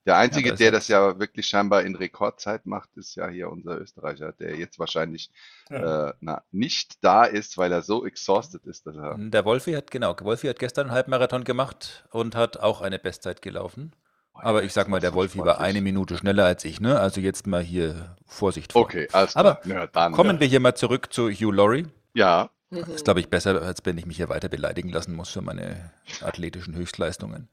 Der 0.06 0.18
Einzige, 0.18 0.50
Ja, 0.50 0.52
das 0.54 0.60
der 0.60 0.72
das 0.72 0.88
ja 0.88 1.20
wirklich 1.20 1.48
scheinbar 1.48 1.82
in 1.82 1.96
Rekordzeit 1.96 2.68
macht, 2.68 2.90
ist 2.96 3.16
ja 3.16 3.28
hier 3.28 3.50
unser 3.50 3.82
Österreicher, 3.82 4.34
der 4.34 4.56
jetzt 4.56 4.78
wahrscheinlich 4.78 5.32
Ja. 5.72 6.10
äh, 6.10 6.14
na, 6.20 6.44
nicht 6.52 7.04
da 7.04 7.24
ist, 7.26 7.58
weil 7.58 7.72
er 7.72 7.82
so 7.82 8.06
exhausted 8.06 8.64
ist, 8.68 8.86
dass 8.86 8.96
er. 8.96 9.16
Der 9.18 9.46
Wolfi 9.46 9.74
hat, 9.74 9.90
genau, 9.90 10.16
Wolfi 10.22 10.46
hat 10.48 10.60
gestern 10.60 10.88
einen 10.88 10.96
Halbmarathon 10.96 11.44
gemacht 11.44 12.06
und 12.12 12.36
hat 12.36 12.58
auch 12.58 12.82
eine 12.82 13.00
Bestzeit 13.00 13.42
gelaufen. 13.42 13.94
Aber 14.36 14.64
ich 14.64 14.74
sag 14.74 14.88
mal, 14.88 15.00
der 15.00 15.14
Wolfi 15.14 15.40
war 15.40 15.60
eine 15.60 15.82
Minute 15.82 16.18
schneller 16.18 16.46
als 16.46 16.66
ich, 16.66 16.80
ne? 16.80 17.00
Also 17.00 17.22
jetzt 17.22 17.48
mal 17.48 17.62
hier 17.64 18.16
Vorsicht 18.26 18.74
vor. 18.74 18.84
Okay, 18.84 19.08
alles 19.12 19.36
Aber 19.36 19.56
klar. 19.56 19.76
Ja, 19.82 19.88
dann. 19.88 20.14
Kommen 20.14 20.40
wir 20.40 20.48
hier 20.48 20.60
mal 20.60 20.76
zurück 20.76 21.12
zu 21.12 21.30
Hugh 21.32 21.52
Laurie. 21.52 21.88
Ja, 22.14 22.50
Ist, 22.70 23.06
glaube 23.06 23.20
ich, 23.20 23.30
besser, 23.30 23.62
als 23.62 23.82
wenn 23.86 23.98
ich 23.98 24.06
mich 24.06 24.18
hier 24.18 24.30
weiter 24.30 24.50
beleidigen 24.50 24.90
lassen 24.90 25.14
muss 25.16 25.30
für 25.30 25.42
meine 25.42 25.92
athletischen 26.22 26.76
Höchstleistungen. 26.76 27.48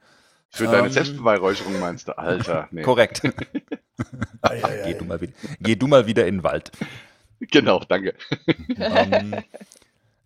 für 0.50 0.64
deine 0.66 0.86
Ähm, 0.88 0.92
Selbstbeweihräucherung 0.92 1.78
meinst 1.80 2.08
du, 2.08 2.18
Alter. 2.18 2.68
Nee. 2.72 2.82
Korrekt. 2.82 3.22
Geh, 4.84 4.94
du 4.94 5.04
mal 5.04 5.20
wieder, 5.20 5.32
geh 5.60 5.76
du 5.76 5.86
mal 5.86 6.06
wieder 6.06 6.26
in 6.26 6.38
den 6.38 6.44
Wald. 6.44 6.72
Genau, 7.40 7.80
danke. 7.88 8.14
Ähm, 8.76 9.34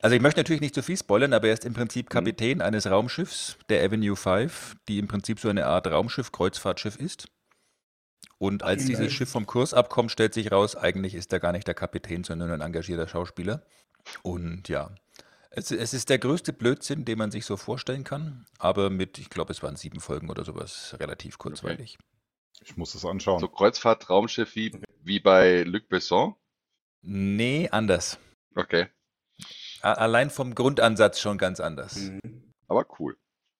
also 0.00 0.14
ich 0.16 0.22
möchte 0.22 0.40
natürlich 0.40 0.60
nicht 0.60 0.74
zu 0.74 0.82
viel 0.82 0.96
spoilern, 0.96 1.32
aber 1.32 1.48
er 1.48 1.54
ist 1.54 1.64
im 1.64 1.72
Mhm. 1.72 1.76
Prinzip 1.76 2.10
Kapitän 2.10 2.60
eines 2.60 2.86
Raumschiffs, 2.86 3.56
der 3.68 3.84
Avenue 3.84 4.16
5, 4.16 4.76
die 4.88 4.98
im 4.98 5.08
Prinzip 5.08 5.40
so 5.40 5.48
eine 5.48 5.66
Art 5.66 5.86
Raumschiff-Kreuzfahrtschiff 5.86 6.96
ist. 6.96 7.28
Und 8.38 8.62
als 8.62 8.82
Geil. 8.82 8.88
dieses 8.88 9.12
Schiff 9.12 9.30
vom 9.30 9.46
Kurs 9.46 9.72
abkommt, 9.72 10.12
stellt 10.12 10.34
sich 10.34 10.52
raus, 10.52 10.76
eigentlich 10.76 11.14
ist 11.14 11.32
er 11.32 11.40
gar 11.40 11.52
nicht 11.52 11.66
der 11.66 11.74
Kapitän, 11.74 12.22
sondern 12.22 12.50
ein 12.50 12.60
engagierter 12.60 13.08
Schauspieler. 13.08 13.62
Und 14.22 14.68
ja, 14.68 14.94
es, 15.50 15.70
es 15.70 15.94
ist 15.94 16.10
der 16.10 16.18
größte 16.18 16.52
Blödsinn, 16.52 17.06
den 17.06 17.16
man 17.16 17.30
sich 17.30 17.46
so 17.46 17.56
vorstellen 17.56 18.04
kann, 18.04 18.44
aber 18.58 18.90
mit, 18.90 19.16
ich 19.18 19.30
glaube, 19.30 19.52
es 19.52 19.62
waren 19.62 19.76
sieben 19.76 20.00
Folgen 20.00 20.28
oder 20.28 20.44
sowas, 20.44 20.94
relativ 21.00 21.38
kurzweilig. 21.38 21.96
Ich 22.62 22.76
muss 22.76 22.94
es 22.94 23.04
anschauen. 23.06 23.40
So 23.40 23.48
Kreuzfahrt-Raumschiff 23.48 24.54
wie, 24.54 24.78
wie 25.02 25.20
bei 25.20 25.62
Luc 25.62 25.88
Besson. 25.88 26.34
Nee, 27.02 27.68
anders. 27.70 28.18
Okay, 28.54 28.88
Allein 29.94 30.30
vom 30.30 30.54
Grundansatz 30.54 31.20
schon 31.20 31.38
ganz 31.38 31.60
anders. 31.60 31.96
Mhm. 31.96 32.52
aber 32.68 32.86
cool. 32.98 33.16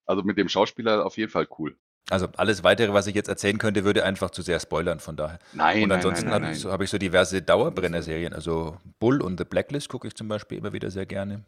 Also 0.06 0.22
mit 0.22 0.38
dem 0.38 0.48
Schauspieler 0.48 1.04
auf 1.04 1.16
jeden 1.16 1.30
Fall 1.30 1.48
cool. 1.58 1.76
Also 2.08 2.28
alles 2.36 2.62
weitere, 2.62 2.92
was 2.92 3.08
ich 3.08 3.16
jetzt 3.16 3.28
erzählen 3.28 3.58
könnte, 3.58 3.84
würde 3.84 4.04
einfach 4.04 4.30
zu 4.30 4.42
sehr 4.42 4.60
spoilern, 4.60 5.00
von 5.00 5.16
daher. 5.16 5.40
Nein, 5.52 5.82
und 5.82 5.88
nein, 5.88 5.96
ansonsten 5.96 6.30
habe 6.30 6.52
ich, 6.52 6.60
so, 6.60 6.70
hab 6.70 6.80
ich 6.80 6.90
so 6.90 6.98
diverse 6.98 7.42
Dauerbrenner-Serien. 7.42 8.32
Also 8.32 8.76
Bull 9.00 9.20
und 9.20 9.38
The 9.38 9.44
Blacklist 9.44 9.88
gucke 9.88 10.06
ich 10.06 10.14
zum 10.14 10.28
Beispiel 10.28 10.58
immer 10.58 10.72
wieder 10.72 10.90
sehr 10.90 11.06
gerne. 11.06 11.44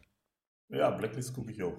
Ja, 0.67 0.91
Blacklist 0.91 1.33
gucke 1.33 1.51
ich 1.51 1.63
auch. 1.63 1.77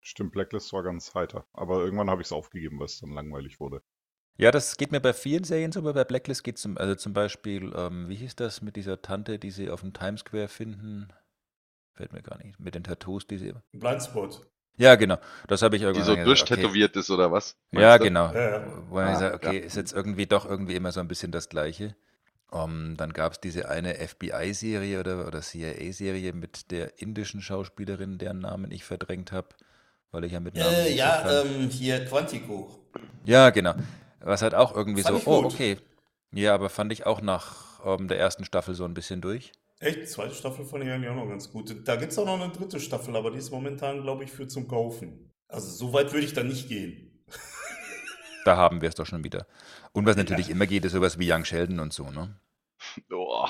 Stimmt, 0.00 0.32
Blacklist 0.32 0.72
war 0.72 0.82
ganz 0.82 1.14
heiter. 1.14 1.44
Aber 1.52 1.80
irgendwann 1.80 2.08
habe 2.08 2.22
ich 2.22 2.28
es 2.28 2.32
aufgegeben, 2.32 2.78
weil 2.78 2.86
es 2.86 2.98
dann 3.00 3.10
langweilig 3.10 3.60
wurde. 3.60 3.82
Ja, 4.38 4.50
das 4.50 4.78
geht 4.78 4.92
mir 4.92 5.00
bei 5.00 5.12
vielen 5.12 5.44
Serien 5.44 5.72
so, 5.72 5.80
aber 5.80 5.92
bei 5.92 6.04
Blacklist 6.04 6.42
geht 6.42 6.56
es 6.56 6.62
zum, 6.62 6.78
also 6.78 6.94
zum 6.94 7.12
Beispiel, 7.12 7.72
ähm, 7.76 8.08
wie 8.08 8.16
hieß 8.16 8.34
das 8.34 8.62
mit 8.62 8.76
dieser 8.76 9.02
Tante, 9.02 9.38
die 9.38 9.50
sie 9.50 9.70
auf 9.70 9.82
dem 9.82 9.92
Times 9.92 10.20
Square 10.20 10.48
finden? 10.48 11.12
Fällt 11.94 12.12
mir 12.12 12.22
gar 12.22 12.38
nicht. 12.42 12.58
Mit 12.58 12.74
den 12.74 12.84
Tattoos, 12.84 13.26
die 13.26 13.38
sie. 13.38 13.52
Blindspot. 13.72 14.46
Ja, 14.76 14.94
genau. 14.94 15.18
Das 15.48 15.62
habe 15.62 15.76
ich 15.76 15.82
Die 15.82 15.86
irgendwann 15.86 16.16
so 16.18 16.24
durchtätowiert 16.24 16.96
ist 16.96 17.10
oder 17.10 17.30
was? 17.30 17.56
Ja, 17.72 17.98
du? 17.98 18.04
genau. 18.04 18.32
Ja, 18.32 18.50
ja. 18.58 18.66
Wo 18.88 18.98
Ah, 18.98 19.14
sagt, 19.16 19.34
okay, 19.34 19.58
ja. 19.58 19.64
ist 19.64 19.76
jetzt 19.76 19.92
irgendwie 19.92 20.26
doch 20.26 20.46
irgendwie 20.46 20.74
immer 20.74 20.92
so 20.92 21.00
ein 21.00 21.08
bisschen 21.08 21.32
das 21.32 21.48
Gleiche. 21.48 21.94
Um, 22.50 22.96
dann 22.98 23.12
gab 23.14 23.32
es 23.32 23.40
diese 23.40 23.68
eine 23.70 23.94
FBI-Serie 23.94 25.00
oder, 25.00 25.26
oder 25.26 25.40
CIA-Serie 25.40 26.34
mit 26.34 26.70
der 26.70 27.00
indischen 27.00 27.40
Schauspielerin, 27.40 28.18
deren 28.18 28.40
Namen 28.40 28.70
ich 28.70 28.84
verdrängt 28.84 29.32
habe, 29.32 29.48
weil 30.10 30.24
ich 30.24 30.32
ja 30.32 30.40
mit 30.40 30.56
Namen 30.56 30.74
Äh, 30.74 30.82
nicht 30.90 30.92
so 30.92 30.98
ja, 30.98 31.42
ähm, 31.42 31.68
hier 31.70 32.04
Quantico. 32.04 32.70
Ja, 33.24 33.50
genau. 33.50 33.74
Was 34.20 34.42
halt 34.42 34.54
auch 34.54 34.74
irgendwie 34.76 35.02
Fand 35.02 35.14
so, 35.16 35.20
ich 35.20 35.26
oh, 35.26 35.44
okay. 35.44 35.78
Ja, 36.32 36.54
aber 36.54 36.68
fand 36.70 36.92
ich 36.92 37.06
auch 37.06 37.20
nach 37.22 37.80
ähm, 37.84 38.08
der 38.08 38.18
ersten 38.18 38.44
Staffel 38.44 38.74
so 38.74 38.84
ein 38.84 38.94
bisschen 38.94 39.20
durch. 39.20 39.52
Echt, 39.82 39.98
die 40.00 40.06
zweite 40.06 40.34
Staffel 40.34 40.64
fand 40.64 40.84
ich 40.84 40.90
eigentlich 40.90 41.10
auch 41.10 41.16
noch 41.16 41.28
ganz 41.28 41.50
gut. 41.50 41.74
Da 41.88 41.96
gibt 41.96 42.12
es 42.12 42.18
auch 42.18 42.24
noch 42.26 42.40
eine 42.40 42.52
dritte 42.52 42.78
Staffel, 42.78 43.16
aber 43.16 43.32
die 43.32 43.38
ist 43.38 43.50
momentan, 43.50 44.02
glaube 44.02 44.22
ich, 44.24 44.30
für 44.30 44.46
zum 44.46 44.68
Kaufen. 44.68 45.32
Also 45.48 45.68
so 45.70 45.92
weit 45.92 46.12
würde 46.12 46.24
ich 46.24 46.32
da 46.34 46.42
nicht 46.42 46.68
gehen. 46.68 47.24
Da 48.44 48.56
haben 48.56 48.80
wir 48.80 48.88
es 48.88 48.96
doch 48.96 49.06
schon 49.06 49.22
wieder. 49.22 49.46
Und 49.92 50.04
was 50.04 50.16
natürlich 50.16 50.50
immer 50.50 50.66
geht, 50.66 50.84
ist 50.84 50.92
sowas 50.92 51.16
wie 51.16 51.32
Young 51.32 51.44
Sheldon 51.44 51.78
und 51.78 51.92
so, 51.92 52.10
ne? 52.10 52.40
Oh, 53.12 53.46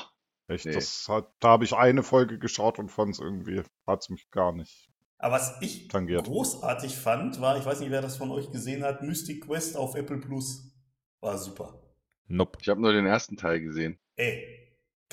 Echt, 0.48 0.66
Nee. 0.66 0.72
das 0.74 1.08
hat, 1.08 1.32
da 1.40 1.48
habe 1.48 1.64
ich 1.64 1.72
eine 1.74 2.02
Folge 2.02 2.38
geschaut 2.38 2.78
und 2.78 2.90
fand 2.90 3.14
es 3.14 3.18
irgendwie, 3.20 3.62
hat 3.86 4.02
es 4.02 4.10
mich 4.10 4.30
gar 4.30 4.52
nicht. 4.52 4.90
Aber 5.16 5.36
was 5.36 5.56
ich 5.62 5.88
Tangiert. 5.88 6.26
großartig 6.26 6.94
fand, 6.94 7.40
war, 7.40 7.56
ich 7.56 7.64
weiß 7.64 7.80
nicht, 7.80 7.90
wer 7.90 8.02
das 8.02 8.18
von 8.18 8.30
euch 8.32 8.50
gesehen 8.50 8.84
hat, 8.84 9.02
Mystic 9.02 9.46
Quest 9.46 9.78
auf 9.78 9.94
Apple 9.94 10.18
Plus. 10.18 10.74
War 11.20 11.38
super. 11.38 11.80
Nope. 12.26 12.58
ich 12.60 12.68
habe 12.68 12.82
nur 12.82 12.92
den 12.92 13.06
ersten 13.06 13.38
Teil 13.38 13.60
gesehen. 13.62 13.98
Ey, 14.16 14.61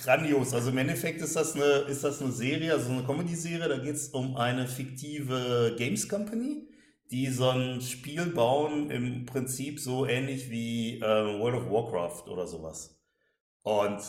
grandios. 0.02 0.54
Also 0.54 0.72
im 0.72 0.78
Endeffekt 0.78 1.22
ist 1.22 1.36
das 1.36 1.56
eine, 1.56 1.64
ist 1.90 2.04
das 2.04 2.22
eine 2.22 2.32
Serie, 2.32 2.74
also 2.74 2.92
eine 2.92 3.04
Comedy-Serie. 3.04 3.68
Da 3.68 3.78
geht 3.78 3.96
es 3.96 4.10
um 4.10 4.36
eine 4.36 4.68
fiktive 4.68 5.76
Games 5.78 6.08
Company, 6.08 6.68
die 7.12 7.28
so 7.28 7.50
ein 7.50 7.82
Spiel 7.82 8.26
bauen, 8.28 8.90
im 8.90 9.26
Prinzip 9.26 9.80
so 9.80 10.06
ähnlich 10.06 10.50
wie 10.50 11.00
äh, 11.00 11.02
World 11.40 11.56
of 11.56 11.70
Warcraft 11.70 12.30
oder 12.30 12.48
sowas. 12.48 13.00
Und 13.64 14.02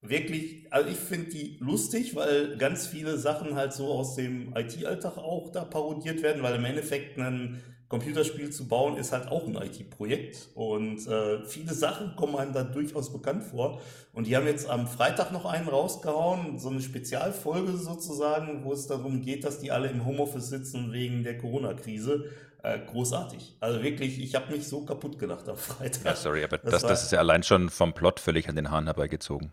wirklich, 0.00 0.72
also 0.72 0.88
ich 0.88 0.96
finde 0.96 1.30
die 1.30 1.56
lustig, 1.60 2.14
weil 2.14 2.56
ganz 2.56 2.86
viele 2.86 3.18
Sachen 3.18 3.54
halt 3.54 3.72
so 3.72 3.86
aus 3.92 4.16
dem 4.16 4.54
IT-Alltag 4.56 5.18
auch 5.18 5.50
da 5.50 5.64
parodiert 5.64 6.22
werden, 6.22 6.42
weil 6.42 6.56
im 6.56 6.64
Endeffekt 6.64 7.18
ein 7.18 7.62
Computerspiel 7.92 8.48
zu 8.50 8.66
bauen 8.68 8.96
ist 8.96 9.12
halt 9.12 9.28
auch 9.30 9.46
ein 9.46 9.54
IT-Projekt 9.54 10.48
und 10.54 11.06
äh, 11.06 11.44
viele 11.44 11.74
Sachen 11.74 12.16
kommen 12.16 12.36
einem 12.36 12.54
da 12.54 12.62
durchaus 12.62 13.12
bekannt 13.12 13.44
vor. 13.44 13.82
Und 14.14 14.26
die 14.26 14.34
haben 14.34 14.46
jetzt 14.46 14.66
am 14.68 14.86
Freitag 14.86 15.30
noch 15.30 15.44
einen 15.44 15.68
rausgehauen, 15.68 16.58
so 16.58 16.70
eine 16.70 16.80
Spezialfolge 16.80 17.72
sozusagen, 17.76 18.64
wo 18.64 18.72
es 18.72 18.86
darum 18.86 19.20
geht, 19.20 19.44
dass 19.44 19.58
die 19.58 19.70
alle 19.70 19.88
im 19.88 20.06
Homeoffice 20.06 20.48
sitzen 20.48 20.90
wegen 20.92 21.22
der 21.22 21.36
Corona-Krise. 21.36 22.24
Äh, 22.62 22.78
großartig. 22.90 23.56
Also 23.60 23.82
wirklich, 23.82 24.18
ich 24.22 24.34
habe 24.36 24.50
mich 24.52 24.66
so 24.66 24.86
kaputt 24.86 25.18
gelacht 25.18 25.46
am 25.50 25.56
Freitag. 25.58 26.04
Ja, 26.06 26.16
sorry, 26.16 26.44
aber 26.44 26.56
Das 26.58 26.70
das, 26.70 26.82
war- 26.84 26.90
das 26.90 27.02
ist 27.04 27.12
ja 27.12 27.18
allein 27.18 27.42
schon 27.42 27.68
vom 27.68 27.92
Plot 27.92 28.20
völlig 28.20 28.48
an 28.48 28.56
den 28.56 28.70
Haaren 28.70 28.86
herbeigezogen. 28.86 29.52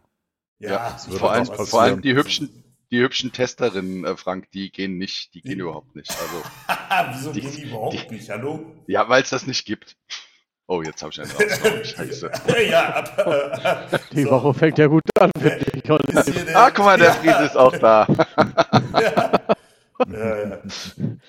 Ja, 0.60 0.96
würde 1.08 1.20
Vor 1.20 1.32
allem, 1.34 1.46
vor 1.46 1.82
allem 1.82 2.02
die 2.02 2.16
hübschen, 2.16 2.64
die 2.92 3.00
hübschen 3.00 3.32
Testerinnen, 3.32 4.06
äh, 4.06 4.18
Frank, 4.18 4.50
die 4.52 4.72
gehen 4.72 4.98
nicht, 4.98 5.34
die 5.34 5.42
gehen 5.42 5.56
Die- 5.56 5.60
überhaupt 5.62 5.96
nicht. 5.96 6.10
Also, 6.10 6.44
Wieso 7.18 7.32
Die- 7.34 7.42
gehen 7.42 7.56
die 7.56 7.62
überhaupt 7.64 8.12
nicht? 8.12 8.30
Hallo? 8.30 8.76
ja, 8.88 9.08
weil 9.10 9.22
es 9.24 9.30
das 9.30 9.46
nicht 9.48 9.66
gibt. 9.66 9.96
Oh, 10.68 10.84
jetzt 10.84 11.02
habe 11.02 11.12
ich 11.12 11.20
einen 11.20 11.32
rausgehauen. 11.32 11.84
Scheiße. 11.86 12.32
ja, 12.70 12.90
ab, 12.94 13.18
äh, 13.92 13.98
Die 14.14 14.22
so. 14.24 14.30
Woche 14.32 14.54
fängt 14.54 14.78
ja 14.78 14.86
gut 14.86 15.02
an, 15.20 15.32
finde 15.40 15.66
ich. 15.74 15.84
Hier 15.84 16.46
der- 16.46 16.56
Ah, 16.58 16.70
guck 16.70 16.86
mal, 16.86 16.98
der 16.98 17.14
Friese 17.14 17.44
ist 17.46 17.58
auch 17.58 17.76
da. 17.78 18.06
Ja, 19.02 19.32
ja. 20.08 20.62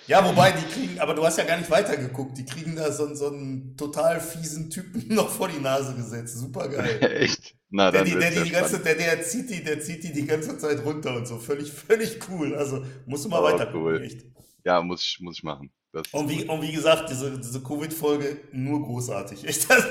ja, 0.07 0.25
wobei 0.25 0.53
die 0.53 0.65
kriegen, 0.67 1.01
aber 1.01 1.15
du 1.15 1.25
hast 1.25 1.39
ja 1.39 1.45
gar 1.45 1.57
nicht 1.59 1.71
weitergeguckt, 1.71 2.37
die 2.39 2.45
kriegen 2.45 2.77
da 2.77 2.93
so, 2.93 3.07
einen- 3.07 3.17
so 3.17 3.29
einen 3.29 3.77
total 3.77 4.21
fiesen 4.21 4.71
Typen 4.71 5.07
noch 5.15 5.29
vor 5.29 5.49
die 5.49 5.59
Nase 5.61 5.95
gesetzt. 5.95 6.37
Super 6.39 6.69
geil. 6.69 6.99
Echt? 7.21 7.57
Na, 7.71 7.91
Der, 7.91 8.01
dann 8.05 8.09
die, 8.11 8.19
der, 8.19 8.21
wird's 8.21 8.33
die, 8.35 8.39
ja 8.39 8.45
die 8.45 8.51
ganze, 8.51 8.77
spannend. 8.79 8.87
der, 9.01 9.17
der, 9.17 9.23
zieht 9.23 9.51
die, 9.51 9.65
der 9.65 9.81
zieht 9.81 10.05
die 10.05 10.13
die 10.13 10.27
ganze 10.27 10.59
Zeit 10.59 10.85
runter 10.85 11.17
und 11.17 11.27
so. 11.27 11.39
Völlig, 11.39 11.71
völlig 11.73 12.19
cool. 12.29 12.55
Also 12.55 12.85
musst 13.07 13.25
du 13.25 13.29
mal 13.29 13.41
Oh, 13.41 13.45
weiter 13.45 13.67
gucken, 13.67 13.83
cool. 13.83 14.03
echt. 14.03 14.25
Ja, 14.65 14.81
muss 14.83 15.03
ich, 15.03 15.19
muss 15.21 15.39
ich 15.39 15.43
machen. 15.43 15.71
Und 16.13 16.29
wie, 16.29 16.45
und 16.45 16.63
wie 16.63 16.71
gesagt, 16.73 17.11
diese, 17.11 17.37
diese 17.39 17.63
Covid-Folge 17.63 18.41
nur 18.53 18.81
großartig. 18.83 19.45
Echt, 19.49 19.69
also 19.71 19.89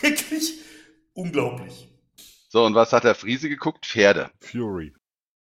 wirklich 0.00 0.54
unglaublich. 1.12 1.90
So, 2.48 2.64
und 2.64 2.74
was 2.74 2.92
hat 2.92 3.04
der 3.04 3.14
Friese 3.14 3.48
geguckt? 3.48 3.84
Pferde. 3.84 4.30
Fury. 4.40 4.94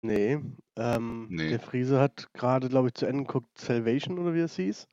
Nee, 0.02 0.40
ähm, 0.80 1.28
Nee. 1.30 1.50
der 1.50 1.60
Friese 1.60 2.00
hat 2.00 2.32
gerade, 2.34 2.70
glaube 2.70 2.88
ich, 2.88 2.94
zu 2.96 3.06
Ende 3.06 3.26
geguckt 3.26 3.58
Salvation 3.58 4.18
oder 4.20 4.34
wie 4.34 4.40
es 4.40 4.56
hieß. 4.56 4.88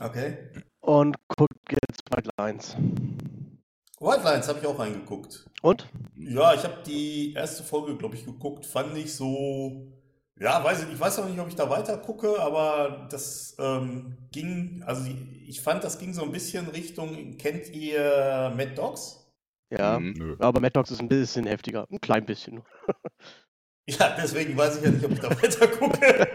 Okay. 0.00 0.36
Und 0.80 1.16
guckt 1.28 1.58
jetzt 1.70 2.02
White 2.14 2.30
Lines. 2.38 2.76
White 4.00 4.22
Lines 4.24 4.48
habe 4.48 4.58
ich 4.60 4.66
auch 4.66 4.78
reingeguckt. 4.78 5.46
Und? 5.62 5.86
Ja, 6.16 6.54
ich 6.54 6.64
habe 6.64 6.82
die 6.86 7.34
erste 7.34 7.62
Folge, 7.62 7.96
glaube 7.96 8.14
ich, 8.16 8.24
geguckt. 8.24 8.64
Fand 8.64 8.96
ich 8.96 9.14
so. 9.14 9.92
Ja, 10.38 10.64
weiß 10.64 10.84
ich, 10.84 10.92
ich 10.94 10.98
weiß 10.98 11.18
noch 11.18 11.28
nicht, 11.28 11.38
ob 11.38 11.48
ich 11.48 11.54
da 11.54 11.68
weiter 11.68 11.98
gucke, 11.98 12.40
aber 12.40 13.06
das 13.10 13.56
ähm, 13.58 14.16
ging, 14.32 14.82
also 14.86 15.04
ich- 15.46 15.60
fand, 15.60 15.84
das 15.84 15.98
ging 15.98 16.14
so 16.14 16.22
ein 16.22 16.32
bisschen 16.32 16.66
Richtung, 16.68 17.36
kennt 17.36 17.68
ihr 17.74 18.50
Mad 18.56 18.74
Dogs? 18.74 19.30
Ja. 19.68 19.98
Mhm. 19.98 20.36
Aber 20.38 20.60
Mad 20.60 20.72
Dogs 20.72 20.90
ist 20.92 21.00
ein 21.00 21.08
bisschen 21.08 21.44
heftiger. 21.46 21.86
Ein 21.90 22.00
klein 22.00 22.24
bisschen. 22.24 22.62
Ja, 23.98 24.14
deswegen 24.16 24.56
weiß 24.56 24.78
ich 24.78 24.84
ja 24.84 24.90
nicht, 24.90 25.04
ob 25.04 25.12
ich 25.12 25.20
da 25.20 25.30
weiter 25.42 25.66
gucke. 25.68 26.28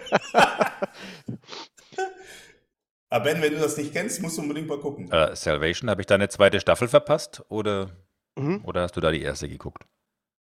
aber 3.10 3.24
Ben, 3.24 3.42
wenn 3.42 3.54
du 3.54 3.60
das 3.60 3.78
nicht 3.78 3.94
kennst, 3.94 4.22
musst 4.22 4.38
du 4.38 4.42
unbedingt 4.42 4.68
mal 4.68 4.80
gucken. 4.80 5.12
Äh, 5.12 5.36
Salvation, 5.36 5.90
habe 5.90 6.02
ich 6.02 6.08
da 6.08 6.16
eine 6.16 6.30
zweite 6.30 6.60
Staffel 6.60 6.88
verpasst 6.88 7.44
oder, 7.50 7.92
Mhm. 8.38 8.66
oder 8.66 8.82
hast 8.82 8.96
du 8.98 9.02
da 9.02 9.12
die 9.12 9.22
erste 9.22 9.48
geguckt? 9.48 9.86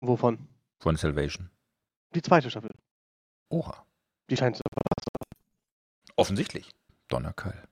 Wovon? 0.00 0.48
Von 0.80 0.96
Salvation. 0.96 1.50
Die 2.14 2.22
zweite 2.22 2.50
Staffel. 2.50 2.70
Oha. 3.50 3.86
Die 4.28 4.36
scheint 4.36 4.56
zu 4.56 4.62
Offensichtlich. 6.16 6.70
Donnerkeil. 7.08 7.62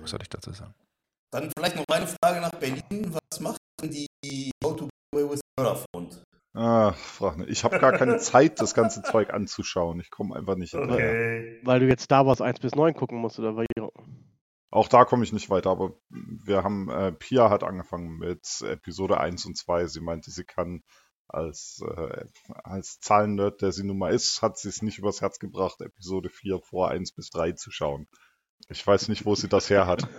Was 0.00 0.10
soll 0.10 0.22
ich 0.22 0.28
dazu 0.30 0.52
sagen? 0.52 0.74
Dann 1.32 1.50
vielleicht 1.56 1.76
noch 1.76 1.84
eine 1.92 2.06
Frage 2.06 2.40
nach 2.40 2.50
Berlin. 2.52 3.12
Was 3.12 3.40
macht 3.40 3.58
denn 3.82 3.90
die 3.90 4.50
How 4.64 4.76
to 4.76 4.88
Away 5.14 5.28
with 5.30 5.40
Murder 5.58 5.76
Front? 5.92 6.22
Ah, 6.56 6.92
frag 6.92 7.36
nicht. 7.36 7.50
Ich 7.50 7.64
habe 7.64 7.78
gar 7.78 7.92
keine 7.92 8.16
Zeit, 8.18 8.60
das 8.60 8.72
ganze 8.72 9.02
Zeug 9.02 9.32
anzuschauen. 9.32 10.00
Ich 10.00 10.10
komme 10.10 10.34
einfach 10.34 10.56
nicht 10.56 10.70
hinterher. 10.70 11.10
Okay. 11.10 11.60
Weil 11.62 11.80
du 11.80 11.86
jetzt 11.86 12.04
Star 12.04 12.26
Wars 12.26 12.40
1 12.40 12.60
bis 12.60 12.74
9 12.74 12.94
gucken 12.94 13.18
musst, 13.18 13.38
oder? 13.38 13.66
Auch 14.70 14.88
da 14.88 15.04
komme 15.04 15.22
ich 15.22 15.34
nicht 15.34 15.50
weiter, 15.50 15.70
aber 15.70 15.92
wir 16.08 16.64
haben, 16.64 16.88
äh, 16.88 17.12
Pia 17.12 17.50
hat 17.50 17.62
angefangen 17.62 18.16
mit 18.16 18.62
Episode 18.62 19.20
1 19.20 19.44
und 19.44 19.56
2. 19.56 19.86
Sie 19.86 20.00
meinte, 20.00 20.30
sie 20.30 20.44
kann 20.44 20.82
als, 21.28 21.82
äh, 21.94 22.24
als 22.64 23.00
Zahlennerd, 23.00 23.60
der 23.60 23.72
sie 23.72 23.84
nun 23.84 23.98
mal 23.98 24.14
ist, 24.14 24.40
hat 24.40 24.56
sie 24.56 24.70
es 24.70 24.80
nicht 24.80 24.98
übers 24.98 25.20
Herz 25.20 25.38
gebracht, 25.38 25.82
Episode 25.82 26.30
4 26.30 26.60
vor 26.60 26.88
1 26.90 27.12
bis 27.12 27.28
3 27.30 27.52
zu 27.52 27.70
schauen. 27.70 28.08
Ich 28.68 28.84
weiß 28.86 29.08
nicht, 29.08 29.26
wo 29.26 29.34
sie 29.34 29.48
das 29.48 29.68
her 29.68 29.86
hat. 29.86 30.08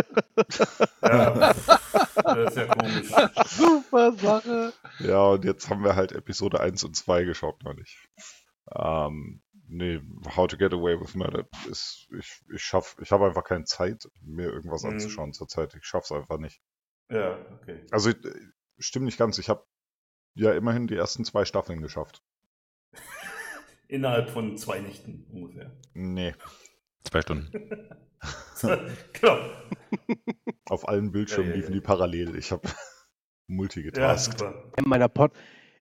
Ja, 1.02 2.34
das 2.34 2.50
ist 2.50 2.56
ja 2.56 2.66
komisch. 2.66 3.08
Super 3.46 4.12
Sache. 4.12 4.72
Ja, 5.00 5.24
und 5.28 5.44
jetzt 5.44 5.68
haben 5.70 5.82
wir 5.84 5.96
halt 5.96 6.12
Episode 6.12 6.60
1 6.60 6.84
und 6.84 6.94
2 6.96 7.24
geschaut 7.24 7.62
neulich. 7.64 7.98
Ähm, 8.74 9.42
nee, 9.66 10.00
How 10.36 10.46
to 10.46 10.56
Get 10.56 10.72
Away 10.72 11.00
with 11.00 11.14
Murder 11.14 11.48
ist, 11.68 12.08
ich, 12.18 12.40
ich 12.54 12.62
schaff, 12.62 12.96
ich 13.00 13.10
habe 13.10 13.26
einfach 13.26 13.44
keine 13.44 13.64
Zeit, 13.64 14.08
mir 14.22 14.46
irgendwas 14.46 14.82
Mhm. 14.82 14.90
anzuschauen 14.90 15.32
zurzeit. 15.32 15.74
Ich 15.74 15.84
schaff's 15.84 16.12
einfach 16.12 16.38
nicht. 16.38 16.60
Ja, 17.10 17.38
okay. 17.54 17.84
Also, 17.90 18.10
äh, 18.10 18.16
stimmt 18.78 19.06
nicht 19.06 19.18
ganz. 19.18 19.38
Ich 19.38 19.48
habe 19.48 19.64
ja 20.34 20.52
immerhin 20.52 20.86
die 20.86 20.96
ersten 20.96 21.24
zwei 21.24 21.44
Staffeln 21.44 21.80
geschafft. 21.82 22.22
Innerhalb 23.88 24.30
von 24.30 24.56
zwei 24.56 24.78
Nächten 24.80 25.26
ungefähr. 25.32 25.76
Nee, 25.94 26.34
Zwei 27.04 27.22
Stunden. 27.22 27.50
genau. 29.14 29.38
auf 30.68 30.86
allen 30.86 31.10
Bildschirmen 31.12 31.46
Ja, 31.48 31.50
ja, 31.52 31.56
liefen 31.56 31.72
ja. 31.72 31.80
die 31.80 31.84
parallel. 31.84 32.36
Ich 32.36 32.52
habe 32.52 32.68
multigetaskt. 33.50 34.38
super. 34.38 34.54
In 34.76 34.88
meiner, 34.88 35.08
Pod 35.08 35.32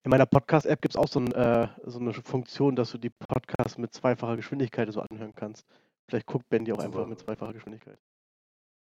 In 0.03 0.11
meiner 0.11 0.25
Podcast-App 0.25 0.81
gibt 0.81 0.95
es 0.95 0.99
auch 0.99 1.07
so, 1.07 1.19
ein, 1.19 1.31
äh, 1.33 1.67
so 1.85 1.99
eine 1.99 2.13
Funktion, 2.13 2.75
dass 2.75 2.91
du 2.91 2.97
die 2.97 3.09
Podcasts 3.09 3.77
mit 3.77 3.93
zweifacher 3.93 4.37
Geschwindigkeit 4.37 4.91
so 4.91 5.01
anhören 5.01 5.33
kannst. 5.35 5.65
Vielleicht 6.07 6.25
guckt 6.25 6.49
Ben 6.49 6.65
die 6.65 6.73
auch 6.73 6.79
einfach 6.79 7.05
mit 7.05 7.19
zweifacher 7.19 7.53
Geschwindigkeit. 7.53 7.99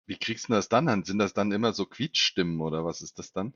Wie 0.07 0.17
kriegst 0.17 0.49
du 0.49 0.53
das 0.53 0.69
dann 0.69 0.89
an? 0.89 1.03
Sind 1.03 1.19
das 1.19 1.33
dann 1.33 1.51
immer 1.51 1.73
so 1.73 1.85
Quietschstimmen 1.85 2.59
oder 2.61 2.83
was 2.83 3.01
ist 3.01 3.19
das 3.19 3.31
dann? 3.31 3.53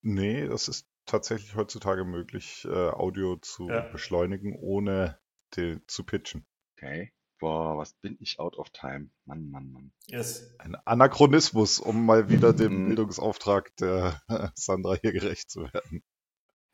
Nee, 0.00 0.46
das 0.48 0.68
ist 0.68 0.88
tatsächlich 1.06 1.54
heutzutage 1.54 2.04
möglich, 2.04 2.64
äh, 2.64 2.88
Audio 2.90 3.36
zu 3.36 3.68
Ja. 3.68 3.80
beschleunigen, 3.80 4.56
ohne 4.56 5.18
zu 5.50 6.04
pitchen. 6.04 6.46
Okay. 6.76 7.12
Boah, 7.42 7.76
was 7.76 7.92
bin 7.94 8.16
ich 8.20 8.38
out 8.38 8.56
of 8.56 8.70
time? 8.70 9.10
Mann, 9.24 9.50
Mann, 9.50 9.72
Mann. 9.72 9.92
Yes. 10.06 10.54
Ein 10.60 10.76
Anachronismus, 10.84 11.80
um 11.80 12.06
mal 12.06 12.28
wieder 12.28 12.52
dem 12.52 12.84
Mhm. 12.84 12.86
Bildungsauftrag 12.86 13.74
der 13.78 14.22
Sandra 14.54 14.94
hier 14.94 15.10
gerecht 15.12 15.50
zu 15.50 15.62
werden. 15.72 16.04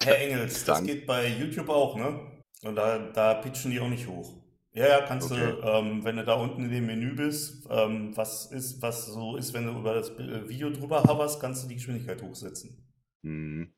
Herr 0.03 0.19
Engels, 0.19 0.67
das 0.67 0.77
Dank. 0.77 0.87
geht 0.87 1.07
bei 1.07 1.27
YouTube 1.27 1.71
auch, 1.71 1.97
ne? 1.97 2.43
Und 2.65 2.75
da, 2.77 2.99
da 2.99 3.33
pitchen 3.35 3.71
die 3.71 3.81
auch 3.81 3.89
nicht 3.89 4.07
hoch. 4.09 4.43
Ja, 4.73 4.87
ja, 4.89 5.07
kannst 5.07 5.33
Okay. 5.33 5.53
du, 5.53 5.63
ähm, 5.67 6.05
wenn 6.05 6.17
du 6.17 6.25
da 6.27 6.35
unten 6.35 6.65
in 6.65 6.71
dem 6.71 6.85
Menü 6.85 7.15
bist, 7.17 7.67
ähm, 7.71 8.15
was 8.15 8.53
ist, 8.53 8.83
was 8.83 9.07
so 9.07 9.37
ist, 9.37 9.55
wenn 9.55 9.65
du 9.65 9.73
über 9.79 9.95
das 9.95 10.15
Bi- 10.15 10.49
Video 10.51 10.69
drüber 10.69 11.03
hoverst, 11.03 11.41
kannst 11.41 11.65
du 11.65 11.69
die 11.69 11.77
Geschwindigkeit 11.77 12.21
hochsetzen. 12.23 12.87
Hm. 13.25 13.73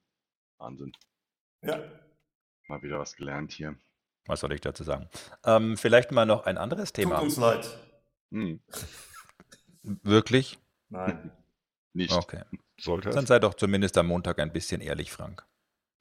Wahnsinn. 0.59 0.91
Ja. 1.63 1.85
Mal 2.67 2.83
wieder 2.83 2.99
was 2.99 3.15
gelernt 3.15 3.53
hier. 3.53 3.77
Was 4.31 4.41
soll 4.41 4.53
ich 4.53 4.61
dazu 4.61 4.85
sagen? 4.85 5.09
Ähm, 5.45 5.77
vielleicht 5.77 6.13
mal 6.13 6.25
noch 6.27 6.47
ein 6.47 6.57
anderes 6.59 6.93
Tut 6.93 7.05
Thema. 7.05 7.19
uns 7.19 7.37
leid. 7.37 7.69
Hm. 8.31 8.61
Wirklich? 9.83 10.59
Nein. 10.89 11.31
Nicht. 11.93 12.13
Okay. 12.13 12.43
Sollte 12.79 13.11
Dann 13.11 13.27
sei 13.27 13.39
doch 13.41 13.55
zumindest 13.55 13.99
am 13.99 14.07
Montag 14.07 14.39
ein 14.39 14.53
bisschen 14.53 14.81
ehrlich, 14.81 15.11
Frank. 15.11 15.45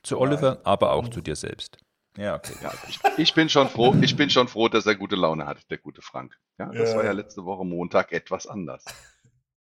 Zu 0.03 0.15
Nein. 0.15 0.23
Oliver, 0.29 0.61
aber 0.63 0.93
auch 0.93 1.09
zu 1.09 1.21
dir 1.21 1.35
selbst. 1.35 1.77
Ja, 2.15 2.35
okay. 2.35 2.53
Ja, 2.61 2.71
ich, 2.87 2.99
ich 3.17 3.33
bin 3.33 3.49
schon 3.49 3.67
froh, 3.69 3.95
ich 4.01 4.15
bin 4.15 4.29
schon 4.29 4.47
froh, 4.47 4.67
dass 4.69 4.85
er 4.85 4.95
gute 4.95 5.15
Laune 5.15 5.45
hat, 5.45 5.69
der 5.71 5.77
gute 5.77 6.01
Frank. 6.01 6.37
Ja, 6.57 6.67
das 6.71 6.91
Ja. 6.91 6.97
war 6.97 7.05
ja 7.05 7.11
letzte 7.11 7.43
Woche 7.45 7.65
Montag 7.65 8.11
etwas 8.11 8.47
anders. 8.47 8.85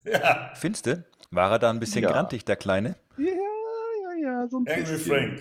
Ja. 0.03 0.51
Findest 0.55 0.88
du? 0.88 1.05
War 1.29 1.51
er 1.51 1.60
da 1.60 1.70
ein 1.70 1.79
bisschen 1.79 2.01
Ja. 2.01 2.12
grantig, 2.12 2.43
der 2.43 2.55
Kleine? 2.55 2.96
Ja, 3.20 3.25
ja, 3.25 4.13
ja, 4.24 4.48
so 4.48 4.58
ein 4.58 4.67
Angry 4.67 4.81
bisschen. 4.81 5.38
Frank. 5.38 5.39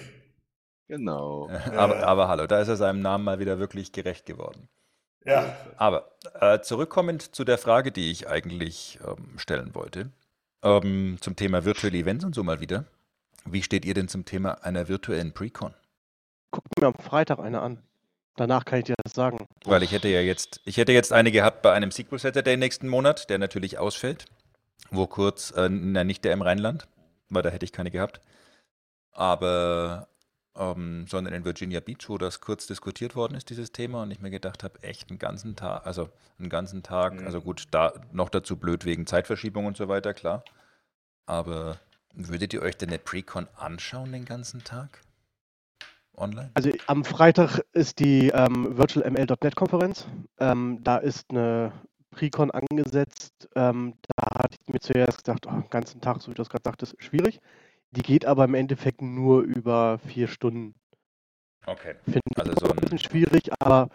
Genau. 0.91 1.49
Aber, 1.77 2.03
aber 2.03 2.27
hallo, 2.27 2.49
da 2.49 2.61
ist 2.61 2.67
er 2.67 2.75
seinem 2.77 3.01
Namen 3.01 3.23
mal 3.23 3.39
wieder 3.39 3.61
wirklich 3.61 3.93
gerecht 3.93 4.27
geworden. 4.27 4.69
Ja. 5.25 5.57
Aber 5.77 6.11
äh, 6.41 6.61
zurückkommend 6.61 7.35
zu 7.35 7.45
der 7.45 7.59
Frage, 7.59 7.93
die 7.93 8.11
ich 8.11 8.29
eigentlich 8.29 8.99
ähm, 9.07 9.39
stellen 9.39 9.75
wollte, 9.77 10.11
ähm, 10.65 11.19
zum 11.21 11.37
Thema 11.37 11.65
virtuelle 11.65 11.97
Events 11.97 12.25
und 12.25 12.35
so 12.35 12.43
mal 12.43 12.59
wieder. 12.59 12.87
Wie 13.45 13.63
steht 13.63 13.85
ihr 13.85 13.95
denn 13.95 14.09
zum 14.09 14.25
Thema 14.25 14.65
einer 14.65 14.89
virtuellen 14.89 15.33
Precon? 15.33 15.75
Guck 16.51 16.65
mir 16.81 16.89
am 16.89 16.95
Freitag 16.95 17.39
eine 17.39 17.61
an. 17.61 17.79
Danach 18.35 18.65
kann 18.65 18.81
ich 18.81 18.87
dir 18.87 18.97
das 19.05 19.15
sagen. 19.15 19.47
Weil 19.67 19.85
ich 19.85 19.93
hätte 19.93 20.09
ja 20.09 20.21
jetzt, 20.21 20.61
ich 20.65 20.77
hätte 20.77 20.91
jetzt 20.91 21.13
eine 21.13 21.31
gehabt 21.31 21.63
bei 21.63 21.73
einem 21.73 21.93
Sequel 21.93 22.19
Saturday 22.19 22.57
nächsten 22.57 22.89
Monat, 22.89 23.31
der 23.31 23.39
natürlich 23.39 23.79
ausfällt. 23.79 24.25
Wo 24.91 25.07
kurz, 25.07 25.53
äh, 25.53 25.69
na, 25.69 26.03
nicht 26.03 26.25
der 26.25 26.33
im 26.33 26.43
Rheinland, 26.43 26.89
weil 27.29 27.43
da 27.43 27.51
hätte 27.51 27.65
ich 27.65 27.73
keine 27.73 27.93
gehabt. 27.93 28.21
Aber, 29.13 30.09
ähm, 30.61 31.07
sondern 31.09 31.33
in 31.33 31.45
Virginia 31.45 31.81
Beach, 31.81 32.09
wo 32.09 32.19
das 32.19 32.41
kurz 32.41 32.67
diskutiert 32.67 33.17
worden 33.17 33.35
ist, 33.35 33.49
dieses 33.49 33.73
Thema, 33.73 34.03
und 34.03 34.11
ich 34.11 34.21
mir 34.21 34.31
gedacht 34.31 34.63
habe, 34.63 34.81
echt 34.83 35.09
einen 35.11 35.19
ganzen 35.19 35.57
Tag, 35.57 35.87
also 35.87 36.11
einen 36.39 36.51
ganzen 36.51 36.83
Tag, 36.83 37.15
Mhm. 37.15 37.25
also 37.27 37.41
gut, 37.41 37.65
da 37.71 37.95
noch 38.13 38.29
dazu 38.29 38.57
blöd 38.57 38.85
wegen 38.85 39.07
Zeitverschiebung 39.07 39.65
und 39.65 39.77
so 39.79 39.89
weiter, 39.89 40.13
klar. 40.13 40.45
Aber 41.25 41.79
würdet 42.13 42.53
ihr 42.53 42.61
euch 42.61 42.77
denn 42.77 42.91
eine 42.91 42.99
Precon 42.99 43.49
anschauen 43.57 44.13
den 44.13 44.27
ganzen 44.27 44.63
Tag? 44.63 45.01
Online? 46.15 46.51
Also 46.53 46.71
am 46.87 47.05
Freitag 47.05 47.61
ist 47.73 47.99
die 47.99 48.29
ähm, 48.29 48.77
virtualml.net 48.77 49.57
Konferenz. 49.57 50.07
Ähm, 50.39 50.81
da 50.83 50.99
ist 50.99 51.31
eine 51.31 51.73
Precon 52.11 52.51
angesetzt. 52.51 53.49
Ähm, 53.55 53.95
da 54.17 54.43
hatte 54.43 54.57
ich 54.61 54.73
mir 54.75 54.81
zuerst 54.81 55.25
gesagt, 55.25 55.47
oh, 55.47 55.53
den 55.53 55.71
ganzen 55.71 56.03
Tag, 56.03 56.21
so 56.21 56.27
wie 56.31 56.35
du 56.35 56.43
das 56.43 56.51
gerade 56.51 56.65
sagtest, 56.65 56.97
schwierig. 56.99 57.41
Die 57.93 58.03
geht 58.03 58.25
aber 58.25 58.45
im 58.45 58.55
Endeffekt 58.55 59.03
nur 59.03 59.43
über 59.43 59.99
vier 59.99 60.29
Stunden. 60.29 60.75
Okay. 61.67 61.97
Finde 62.05 62.21
Also 62.37 62.53
so 62.55 62.73
ein 62.73 62.77
bisschen 62.77 62.99
schwierig, 62.99 63.51
aber 63.61 63.91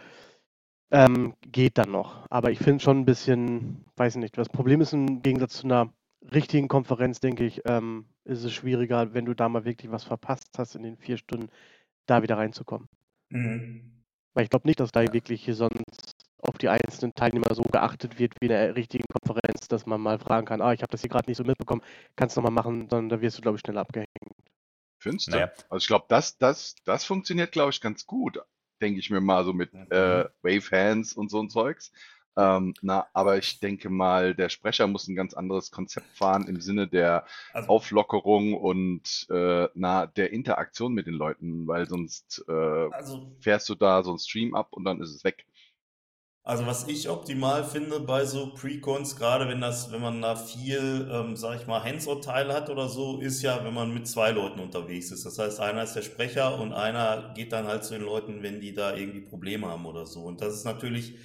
ähm, 0.91 1.34
geht 1.41 1.77
dann 1.77 1.91
noch. 1.91 2.25
Aber 2.29 2.51
ich 2.51 2.60
finde 2.60 2.84
schon 2.84 2.99
ein 2.99 3.05
bisschen, 3.05 3.86
weiß 3.95 4.15
ich 4.15 4.21
nicht, 4.21 4.38
das 4.38 4.49
Problem 4.49 4.81
ist 4.81 4.93
im 4.93 5.21
Gegensatz 5.21 5.58
zu 5.58 5.67
einer 5.67 5.93
richtigen 6.34 6.67
Konferenz, 6.67 7.19
denke 7.19 7.45
ich, 7.45 7.62
ähm, 7.65 8.05
ist 8.23 8.43
es 8.43 8.53
schwieriger, 8.53 9.13
wenn 9.13 9.25
du 9.25 9.34
da 9.34 9.49
mal 9.49 9.65
wirklich 9.65 9.91
was 9.91 10.03
verpasst 10.03 10.49
hast 10.58 10.75
in 10.75 10.84
den 10.84 10.97
vier 10.97 11.17
Stunden, 11.17 11.49
da 12.05 12.21
wieder 12.21 12.38
reinzukommen. 12.38 12.88
Mhm. 13.29 14.03
Weil 14.34 14.43
ich 14.43 14.49
glaube 14.49 14.67
nicht, 14.67 14.79
dass 14.79 14.91
da 14.91 15.01
wirklich 15.13 15.43
hier 15.43 15.55
sonst 15.55 16.14
auf 16.45 16.58
die 16.58 16.69
einzelnen 16.69 17.13
Teilnehmer 17.15 17.53
so 17.53 17.63
geachtet 17.63 18.19
wird 18.19 18.34
wie 18.39 18.45
in 18.45 18.49
der 18.49 18.75
richtigen 18.75 19.05
Konferenz, 19.12 19.67
dass 19.67 19.86
man 19.86 20.01
mal 20.01 20.19
fragen 20.19 20.45
kann, 20.45 20.62
ah, 20.62 20.73
ich 20.73 20.81
habe 20.81 20.91
das 20.91 21.01
hier 21.01 21.10
gerade 21.10 21.29
nicht 21.29 21.38
so 21.38 21.43
mitbekommen, 21.43 21.81
kannst 22.15 22.36
du 22.38 22.41
nochmal 22.41 22.63
machen, 22.63 22.88
dann 22.88 23.10
da 23.10 23.21
wirst 23.21 23.38
du, 23.38 23.41
glaube 23.41 23.58
ich, 23.58 23.62
schneller 23.62 23.81
abgehängt. 23.81 24.10
Findest 24.99 25.27
du? 25.27 25.31
Naja. 25.31 25.51
Also 25.69 25.84
ich 25.84 25.88
glaube, 25.88 26.05
das, 26.10 26.38
das, 26.38 26.75
das 26.86 27.03
funktioniert, 27.05 27.51
glaube 27.51 27.71
ich, 27.71 27.81
ganz 27.81 28.05
gut. 28.05 28.39
Denke 28.81 28.99
ich 28.99 29.10
mir 29.10 29.21
mal 29.21 29.45
so 29.45 29.53
mit 29.53 29.73
Mhm. 29.73 29.88
äh, 29.91 30.25
Wave 30.41 30.71
Hands 30.71 31.13
und 31.13 31.29
so 31.29 31.41
ein 31.41 31.49
Zeugs. 31.49 31.91
Ähm, 32.38 32.73
na, 32.81 33.08
aber 33.13 33.38
ich 33.38 33.60
denke 33.62 33.89
mal, 33.89 34.36
der 34.36 34.49
Sprecher 34.49 34.88
muss 34.88 35.08
ein 35.08 35.15
ganz 35.15 35.34
anderes 35.34 35.71
Konzept 35.71 36.08
fahren 36.17 36.47
im 36.47 36.60
Sinne 36.60 36.86
der 36.88 37.25
Also, 37.53 37.69
Auflockerung 37.69 38.53
und 38.55 39.27
äh, 39.29 39.69
na, 39.73 40.05
der 40.08 40.34
Interaktion 40.34 40.93
mit 40.93 41.08
den 41.08 41.13
Leuten, 41.13 41.65
weil 41.67 41.88
sonst 41.88 42.43
äh, 42.49 42.51
also 42.91 43.25
fährst 43.39 43.69
du 43.69 43.75
da 43.75 44.03
so 44.03 44.12
ein 44.12 44.19
Stream 44.19 44.53
ab 44.53 44.73
und 44.73 44.84
dann 44.84 44.99
ist 45.01 45.12
es 45.15 45.23
weg. 45.23 45.45
Also 46.47 46.67
was 46.67 46.88
ich 46.88 47.10
optimal 47.10 47.63
finde 47.63 47.99
bei 48.01 48.23
so 48.23 48.53
Precons, 48.53 49.15
gerade 49.15 49.47
wenn 49.49 49.62
das, 49.62 49.91
wenn 49.91 49.99
man 50.01 50.21
da 50.21 50.36
viel, 50.36 51.10
ähm, 51.12 51.36
sag 51.36 51.60
ich 51.60 51.65
mal, 51.65 51.84
Hands-on-Teile 51.84 52.53
hat 52.53 52.69
oder 52.69 52.88
so, 52.88 53.19
ist 53.19 53.41
ja, 53.41 53.65
wenn 53.65 53.73
man 53.73 53.91
mit 53.91 54.08
zwei 54.08 54.29
Leuten 54.29 54.60
unterwegs 54.60 55.10
ist. 55.10 55.25
Das 55.25 55.39
heißt, 55.39 55.60
einer 55.60 55.81
ist 55.81 55.95
der 55.95 56.03
Sprecher 56.03 56.60
und 56.60 56.71
einer 56.71 57.34
geht 57.34 57.51
dann 57.51 57.65
halt 57.65 57.84
zu 57.84 57.95
den 57.95 58.03
Leuten, 58.03 58.43
wenn 58.43 58.60
die 58.62 58.75
da 58.75 58.95
irgendwie 58.95 59.21
Probleme 59.21 59.67
haben 59.67 59.88
oder 59.88 60.05
so. 60.05 60.21
Und 60.21 60.39
das 60.41 60.53
ist 60.53 60.65
natürlich, 60.65 61.15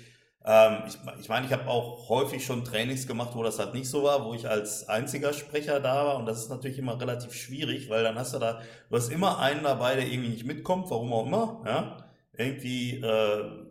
ähm, 0.46 0.84
ich, 0.86 0.96
ich 1.20 1.28
meine, 1.28 1.44
ich 1.44 1.52
habe 1.52 1.68
auch 1.68 2.08
häufig 2.08 2.42
schon 2.42 2.64
Trainings 2.64 3.06
gemacht, 3.06 3.32
wo 3.34 3.42
das 3.42 3.58
halt 3.58 3.74
nicht 3.74 3.90
so 3.90 4.02
war, 4.02 4.24
wo 4.24 4.32
ich 4.32 4.48
als 4.48 4.88
einziger 4.88 5.34
Sprecher 5.34 5.80
da 5.80 6.06
war. 6.06 6.16
Und 6.16 6.24
das 6.24 6.38
ist 6.38 6.48
natürlich 6.48 6.78
immer 6.78 6.98
relativ 6.98 7.34
schwierig, 7.34 7.90
weil 7.90 8.04
dann 8.04 8.18
hast 8.18 8.32
du 8.32 8.38
da, 8.38 8.62
du 8.88 8.96
hast 8.96 9.10
immer 9.10 9.38
einen 9.38 9.64
dabei, 9.64 9.96
der 9.96 10.06
irgendwie 10.06 10.30
nicht 10.30 10.46
mitkommt, 10.46 10.88
warum 10.90 11.12
auch 11.12 11.26
immer, 11.26 11.62
ja. 11.66 12.06
Irgendwie, 12.32 13.02
äh, 13.02 13.69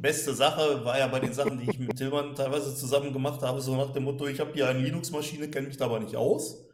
Beste 0.00 0.34
Sache 0.34 0.84
war 0.84 0.98
ja 0.98 1.06
bei 1.08 1.20
den 1.20 1.32
Sachen, 1.32 1.58
die 1.58 1.70
ich 1.70 1.78
mit 1.78 1.96
Tillmann 1.96 2.34
teilweise 2.34 2.74
zusammen 2.74 3.12
gemacht 3.12 3.42
habe, 3.42 3.60
so 3.60 3.76
nach 3.76 3.92
dem 3.92 4.04
Motto, 4.04 4.26
ich 4.26 4.40
habe 4.40 4.52
hier 4.52 4.68
eine 4.68 4.80
Linux-Maschine, 4.80 5.48
kenne 5.48 5.68
mich 5.68 5.76
da 5.76 5.86
aber 5.86 6.00
nicht 6.00 6.16
aus. 6.16 6.64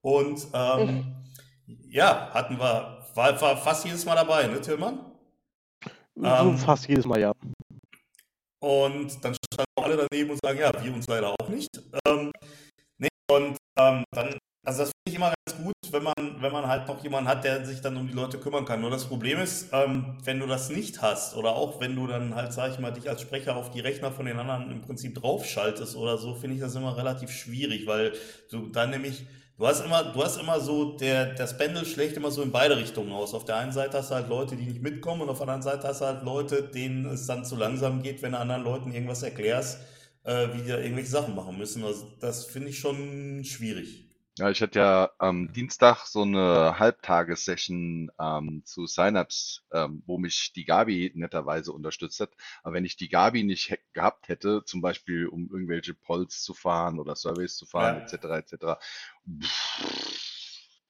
Und 0.00 0.46
ähm, 0.52 1.16
ja, 1.88 2.30
hatten 2.32 2.58
wir, 2.58 3.04
war, 3.14 3.40
war 3.40 3.56
fast 3.56 3.84
jedes 3.84 4.04
Mal 4.04 4.16
dabei, 4.16 4.46
ne, 4.46 4.60
Tillmann? 4.60 5.12
Ähm, 6.22 6.58
fast 6.58 6.88
jedes 6.88 7.06
Mal, 7.06 7.20
ja. 7.20 7.32
Und 8.60 9.24
dann 9.24 9.34
standen 9.34 9.72
alle 9.76 10.06
daneben 10.08 10.30
und 10.30 10.40
sagen, 10.42 10.58
ja, 10.58 10.72
wir 10.82 10.94
uns 10.94 11.06
leider 11.06 11.34
auch 11.38 11.48
nicht. 11.48 11.68
Ähm, 12.06 12.32
nee, 12.98 13.08
und 13.30 13.56
ähm, 13.76 14.04
dann, 14.10 14.38
also 14.64 14.84
das 14.84 14.92
finde 15.14 15.14
ich 15.14 15.16
immer 15.16 15.34
ganz 15.46 15.64
gut, 15.64 15.92
wenn 15.92 16.02
man, 16.02 16.42
wenn 16.42 16.52
man 16.52 16.66
halt 16.66 16.88
noch 16.88 17.02
jemanden 17.02 17.28
hat, 17.28 17.44
der 17.44 17.64
sich 17.64 17.80
dann 17.80 17.96
um 17.96 18.06
die 18.06 18.12
Leute 18.12 18.38
kümmern 18.38 18.64
kann. 18.64 18.80
Nur 18.80 18.90
das 18.90 19.04
Problem 19.04 19.40
ist, 19.40 19.68
ähm, 19.72 20.18
wenn 20.24 20.40
du 20.40 20.46
das 20.46 20.70
nicht 20.70 21.02
hast 21.02 21.36
oder 21.36 21.54
auch 21.54 21.80
wenn 21.80 21.94
du 21.94 22.06
dann 22.06 22.34
halt, 22.34 22.52
sag 22.52 22.72
ich 22.72 22.78
mal, 22.78 22.92
dich 22.92 23.08
als 23.08 23.22
Sprecher 23.22 23.56
auf 23.56 23.70
die 23.70 23.80
Rechner 23.80 24.10
von 24.10 24.26
den 24.26 24.38
anderen 24.38 24.70
im 24.70 24.82
Prinzip 24.82 25.14
draufschaltest 25.14 25.96
oder 25.96 26.18
so, 26.18 26.34
finde 26.34 26.56
ich 26.56 26.62
das 26.62 26.74
immer 26.74 26.96
relativ 26.96 27.30
schwierig, 27.30 27.86
weil 27.86 28.12
du 28.50 28.68
dann 28.68 28.90
nämlich, 28.90 29.26
du 29.56 29.66
hast 29.66 29.84
immer, 29.84 30.04
du 30.04 30.22
hast 30.22 30.40
immer 30.40 30.60
so, 30.60 30.96
der, 30.96 31.34
das 31.34 31.56
Pendel 31.56 31.84
schlägt 31.84 32.16
immer 32.16 32.30
so 32.30 32.42
in 32.42 32.50
beide 32.50 32.76
Richtungen 32.76 33.12
aus. 33.12 33.34
Auf 33.34 33.44
der 33.44 33.56
einen 33.56 33.72
Seite 33.72 33.98
hast 33.98 34.10
du 34.10 34.14
halt 34.14 34.28
Leute, 34.28 34.56
die 34.56 34.66
nicht 34.66 34.82
mitkommen 34.82 35.22
und 35.22 35.28
auf 35.28 35.38
der 35.38 35.48
anderen 35.48 35.62
Seite 35.62 35.88
hast 35.88 36.00
du 36.00 36.06
halt 36.06 36.22
Leute, 36.24 36.62
denen 36.62 37.06
es 37.06 37.26
dann 37.26 37.44
zu 37.44 37.56
langsam 37.56 38.02
geht, 38.02 38.22
wenn 38.22 38.32
du 38.32 38.38
anderen 38.38 38.64
Leuten 38.64 38.92
irgendwas 38.92 39.22
erklärst, 39.22 39.78
äh, 40.24 40.48
wie 40.54 40.62
die 40.62 40.68
da 40.68 40.78
irgendwelche 40.78 41.10
Sachen 41.10 41.34
machen 41.34 41.56
müssen. 41.56 41.84
Also 41.84 42.06
das 42.20 42.46
finde 42.46 42.70
ich 42.70 42.78
schon 42.78 43.44
schwierig. 43.44 44.03
Ja, 44.36 44.50
ich 44.50 44.60
hatte 44.62 44.80
ja 44.80 45.10
am 45.18 45.52
Dienstag 45.52 46.06
so 46.06 46.22
eine 46.22 46.78
Halbtagessession 46.80 48.10
ähm, 48.18 48.62
zu 48.64 48.86
Synapse, 48.86 49.60
ähm, 49.72 50.02
wo 50.06 50.18
mich 50.18 50.52
die 50.52 50.64
Gabi 50.64 51.12
netterweise 51.14 51.72
unterstützt 51.72 52.18
hat. 52.18 52.32
Aber 52.64 52.74
wenn 52.74 52.84
ich 52.84 52.96
die 52.96 53.08
Gabi 53.08 53.44
nicht 53.44 53.68
he- 53.68 53.78
gehabt 53.92 54.26
hätte, 54.28 54.64
zum 54.64 54.80
Beispiel 54.80 55.28
um 55.28 55.48
irgendwelche 55.52 55.94
Polls 55.94 56.42
zu 56.42 56.52
fahren 56.52 56.98
oder 56.98 57.14
Surveys 57.14 57.56
zu 57.56 57.64
fahren, 57.66 57.94
Ja. 57.94 58.00
etc., 58.00 58.38
etc., 58.38 58.80
pff, 59.40 59.78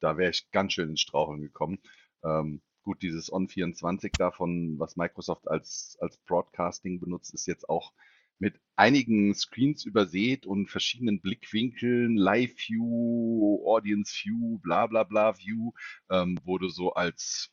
da 0.00 0.16
wäre 0.16 0.30
ich 0.30 0.50
ganz 0.50 0.72
schön 0.72 0.90
ins 0.90 1.00
Straucheln 1.02 1.42
gekommen. 1.42 1.78
Ähm, 2.24 2.62
gut, 2.82 3.02
dieses 3.02 3.30
On24 3.32 4.14
davon, 4.16 4.78
was 4.78 4.96
Microsoft 4.96 5.48
als, 5.48 5.96
als 6.00 6.16
Broadcasting 6.18 7.00
benutzt, 7.00 7.34
ist 7.34 7.46
jetzt 7.46 7.68
auch 7.68 7.92
mit 8.38 8.60
einigen 8.76 9.34
Screens 9.34 9.84
übersät 9.84 10.46
und 10.46 10.68
verschiedenen 10.68 11.20
Blickwinkeln, 11.20 12.16
Live 12.16 12.54
View, 12.68 13.62
Audience 13.66 14.12
View, 14.24 14.58
bla 14.60 14.86
bla 14.86 15.04
bla 15.04 15.38
View, 15.38 15.72
ähm, 16.10 16.38
wo 16.44 16.58
du 16.58 16.68
so 16.68 16.92
als 16.94 17.50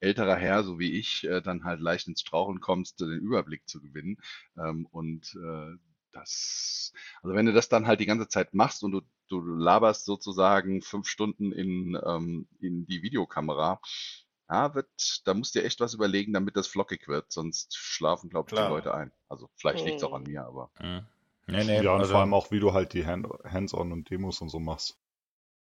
älterer 0.00 0.36
Herr, 0.36 0.64
so 0.64 0.78
wie 0.78 0.98
ich, 0.98 1.24
äh, 1.24 1.42
dann 1.42 1.64
halt 1.64 1.80
leicht 1.80 2.08
ins 2.08 2.20
Straucheln 2.22 2.60
kommst, 2.60 3.00
den 3.00 3.10
Überblick 3.10 3.68
zu 3.68 3.80
gewinnen. 3.80 4.16
Ähm, 4.56 4.86
und 4.86 5.34
äh, 5.36 5.76
das, 6.12 6.92
also 7.22 7.36
wenn 7.36 7.46
du 7.46 7.52
das 7.52 7.68
dann 7.68 7.86
halt 7.86 8.00
die 8.00 8.06
ganze 8.06 8.28
Zeit 8.28 8.54
machst 8.54 8.82
und 8.82 8.92
du, 8.92 9.02
du 9.28 9.40
laberst 9.40 10.04
sozusagen 10.04 10.82
fünf 10.82 11.06
Stunden 11.06 11.52
in, 11.52 11.98
ähm, 12.04 12.48
in 12.60 12.86
die 12.86 13.02
Videokamera, 13.02 13.80
ja, 14.50 14.74
wird, 14.74 14.88
da 15.24 15.34
musst 15.34 15.54
du 15.54 15.60
dir 15.60 15.64
echt 15.66 15.80
was 15.80 15.94
überlegen, 15.94 16.32
damit 16.32 16.56
das 16.56 16.66
flockig 16.66 17.06
wird, 17.08 17.30
sonst 17.32 17.76
schlafen, 17.76 18.28
glaube 18.30 18.48
ich, 18.48 18.54
die 18.54 18.56
Klar. 18.56 18.70
Leute 18.70 18.94
ein. 18.94 19.12
Also 19.28 19.48
vielleicht 19.56 19.84
liegt 19.84 19.98
es 19.98 20.04
auch 20.04 20.12
an 20.12 20.24
Hm. 20.24 20.32
mir, 20.32 20.44
aber 20.44 20.70
Mhm. 20.80 21.06
Nee, 21.46 21.64
nee, 21.64 21.82
Ja, 21.82 21.92
und 21.94 22.00
also, 22.00 22.12
vor 22.12 22.20
allem 22.20 22.34
auch, 22.34 22.50
wie 22.50 22.60
du 22.60 22.72
halt 22.72 22.92
die 22.92 23.06
Hand- 23.06 23.26
Hands-on 23.44 23.92
und 23.92 24.08
Demos 24.10 24.40
und 24.40 24.50
so 24.50 24.60
machst. 24.60 24.98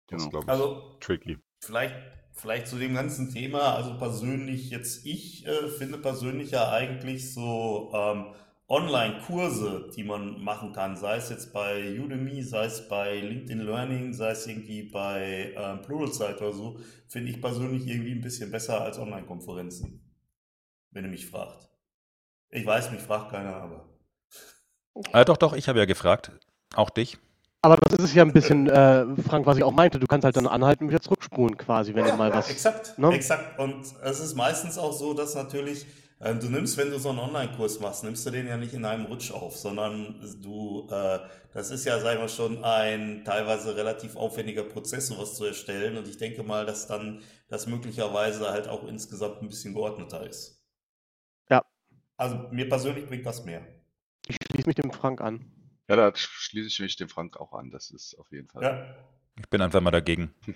Das 0.08 0.22
ist, 0.24 0.30
Genau. 0.30 0.30
glaube 0.30 0.46
ich, 0.46 0.52
Also 0.52 0.98
tricky. 1.00 1.40
Vielleicht, 1.64 1.96
vielleicht 2.34 2.68
zu 2.68 2.78
dem 2.78 2.94
ganzen 2.96 3.32
Thema, 3.32 3.76
also 3.76 3.98
persönlich 3.98 4.70
jetzt, 4.72 5.06
ich 5.06 5.46
äh, 5.46 5.68
finde 5.70 5.98
persönlich 6.00 6.52
ja 6.52 6.70
eigentlich 6.72 7.34
so 7.34 7.92
ähm, 7.94 8.34
Online-Kurse, 8.72 9.90
die 9.96 10.04
man 10.04 10.42
machen 10.42 10.72
kann, 10.72 10.96
sei 10.96 11.18
es 11.18 11.30
jetzt 11.30 11.52
bei 11.52 12.00
Udemy, 12.00 12.42
sei 12.42 12.66
es 12.66 12.88
bei 12.88 13.20
LinkedIn 13.20 13.60
Learning, 13.60 14.14
sei 14.14 14.32
es 14.32 14.48
irgendwie 14.48 14.84
bei 14.84 15.54
ähm, 15.58 15.82
Pluralsight 15.82 16.42
oder 16.42 16.54
so, 16.54 16.80
finde 17.10 17.32
ich 17.32 17.42
persönlich 17.42 17.86
irgendwie 17.86 18.14
ein 18.14 18.22
bisschen 18.22 18.50
besser 18.50 18.82
als 18.82 18.98
Online-Konferenzen, 18.98 20.02
wenn 20.92 21.04
ihr 21.04 21.12
mich 21.12 21.26
fragt. 21.26 21.68
Ich 22.50 22.66
weiß, 22.66 22.92
mich 22.92 23.02
fragt 23.02 23.32
keiner, 23.32 23.56
aber 23.56 23.90
Ah, 25.12 25.24
doch, 25.26 25.38
doch, 25.38 25.54
ich 25.54 25.68
habe 25.68 25.80
ja 25.80 25.86
gefragt. 25.86 26.32
Auch 26.74 26.90
dich. 26.90 27.18
Aber 27.64 27.76
das 27.78 28.00
ist 28.00 28.06
es 28.06 28.14
ja 28.16 28.24
ein 28.24 28.34
bisschen, 28.34 28.68
äh, 28.68 29.06
Frank, 29.28 29.46
was 29.46 29.58
ich 29.58 29.64
auch 29.64 29.72
meinte. 29.72 30.00
Du 30.00 30.08
kannst 30.08 30.26
halt 30.26 30.36
dann 30.36 30.48
anhalten 30.48 30.86
und 30.86 30.90
wieder 30.90 31.02
zurückspulen 31.02 31.58
quasi, 31.58 31.94
wenn 31.94 32.06
du 32.06 32.16
mal 32.16 32.34
was. 32.34 32.50
Exakt, 32.50 32.98
ne? 32.98 33.14
exakt. 33.14 33.60
Und 33.60 33.86
es 34.04 34.20
ist 34.20 34.36
meistens 34.36 34.78
auch 34.80 34.94
so, 34.94 35.14
dass 35.14 35.36
natürlich, 35.36 35.84
äh, 35.84 36.01
du 36.22 36.50
nimmst, 36.50 36.78
wenn 36.78 36.92
du 36.92 37.00
so 37.00 37.10
einen 37.10 37.20
Online-Kurs 37.20 37.80
machst, 37.80 38.04
nimmst 38.04 38.26
du 38.26 38.30
den 38.30 38.48
ja 38.48 38.58
nicht 38.58 38.74
in 38.74 38.86
einem 38.86 39.06
Rutsch 39.06 39.32
auf, 39.32 39.58
sondern 39.58 40.22
du, 40.42 40.88
äh, 40.92 41.20
das 41.54 41.72
ist 41.72 41.86
ja, 41.86 42.00
sagen 42.00 42.22
wir 42.22 42.30
schon, 42.30 42.64
ein 42.64 43.24
teilweise 43.26 43.76
relativ 43.76 44.16
aufwendiger 44.16 44.64
Prozess, 44.64 45.08
sowas 45.08 45.36
zu 45.36 45.46
erstellen. 45.46 45.98
Und 45.98 46.08
ich 46.08 46.18
denke 46.18 46.44
mal, 46.44 46.66
dass 46.66 46.88
dann 46.88 47.22
das 47.50 47.66
möglicherweise 47.66 48.52
halt 48.52 48.68
auch 48.68 48.88
insgesamt 48.88 49.42
ein 49.42 49.50
bisschen 49.50 49.74
geordneter 49.74 50.26
ist. 50.28 50.64
Ja. 51.50 51.66
Also 52.18 52.36
mir 52.52 52.70
persönlich 52.70 53.08
bringt 53.08 53.26
das 53.26 53.44
mehr. 53.44 53.66
Ich 54.28 54.38
schließe 54.52 54.68
mich 54.68 54.76
dem 54.76 54.92
Frank 54.92 55.22
an. 55.22 55.52
ja, 55.90 55.96
da 55.96 56.12
schließe 56.16 56.68
ich 56.68 56.80
mich 56.80 56.96
dem 56.98 57.10
Frank 57.10 57.38
auch 57.38 57.54
an. 57.54 57.72
Das 57.72 57.90
ist 57.90 58.16
auf 58.20 58.32
jeden 58.32 58.48
Fall. 58.48 58.64
Ja. 58.64 58.96
Ich 59.40 59.50
bin 59.50 59.62
einfach 59.62 59.82
mal 59.82 59.92
dagegen. 59.92 60.36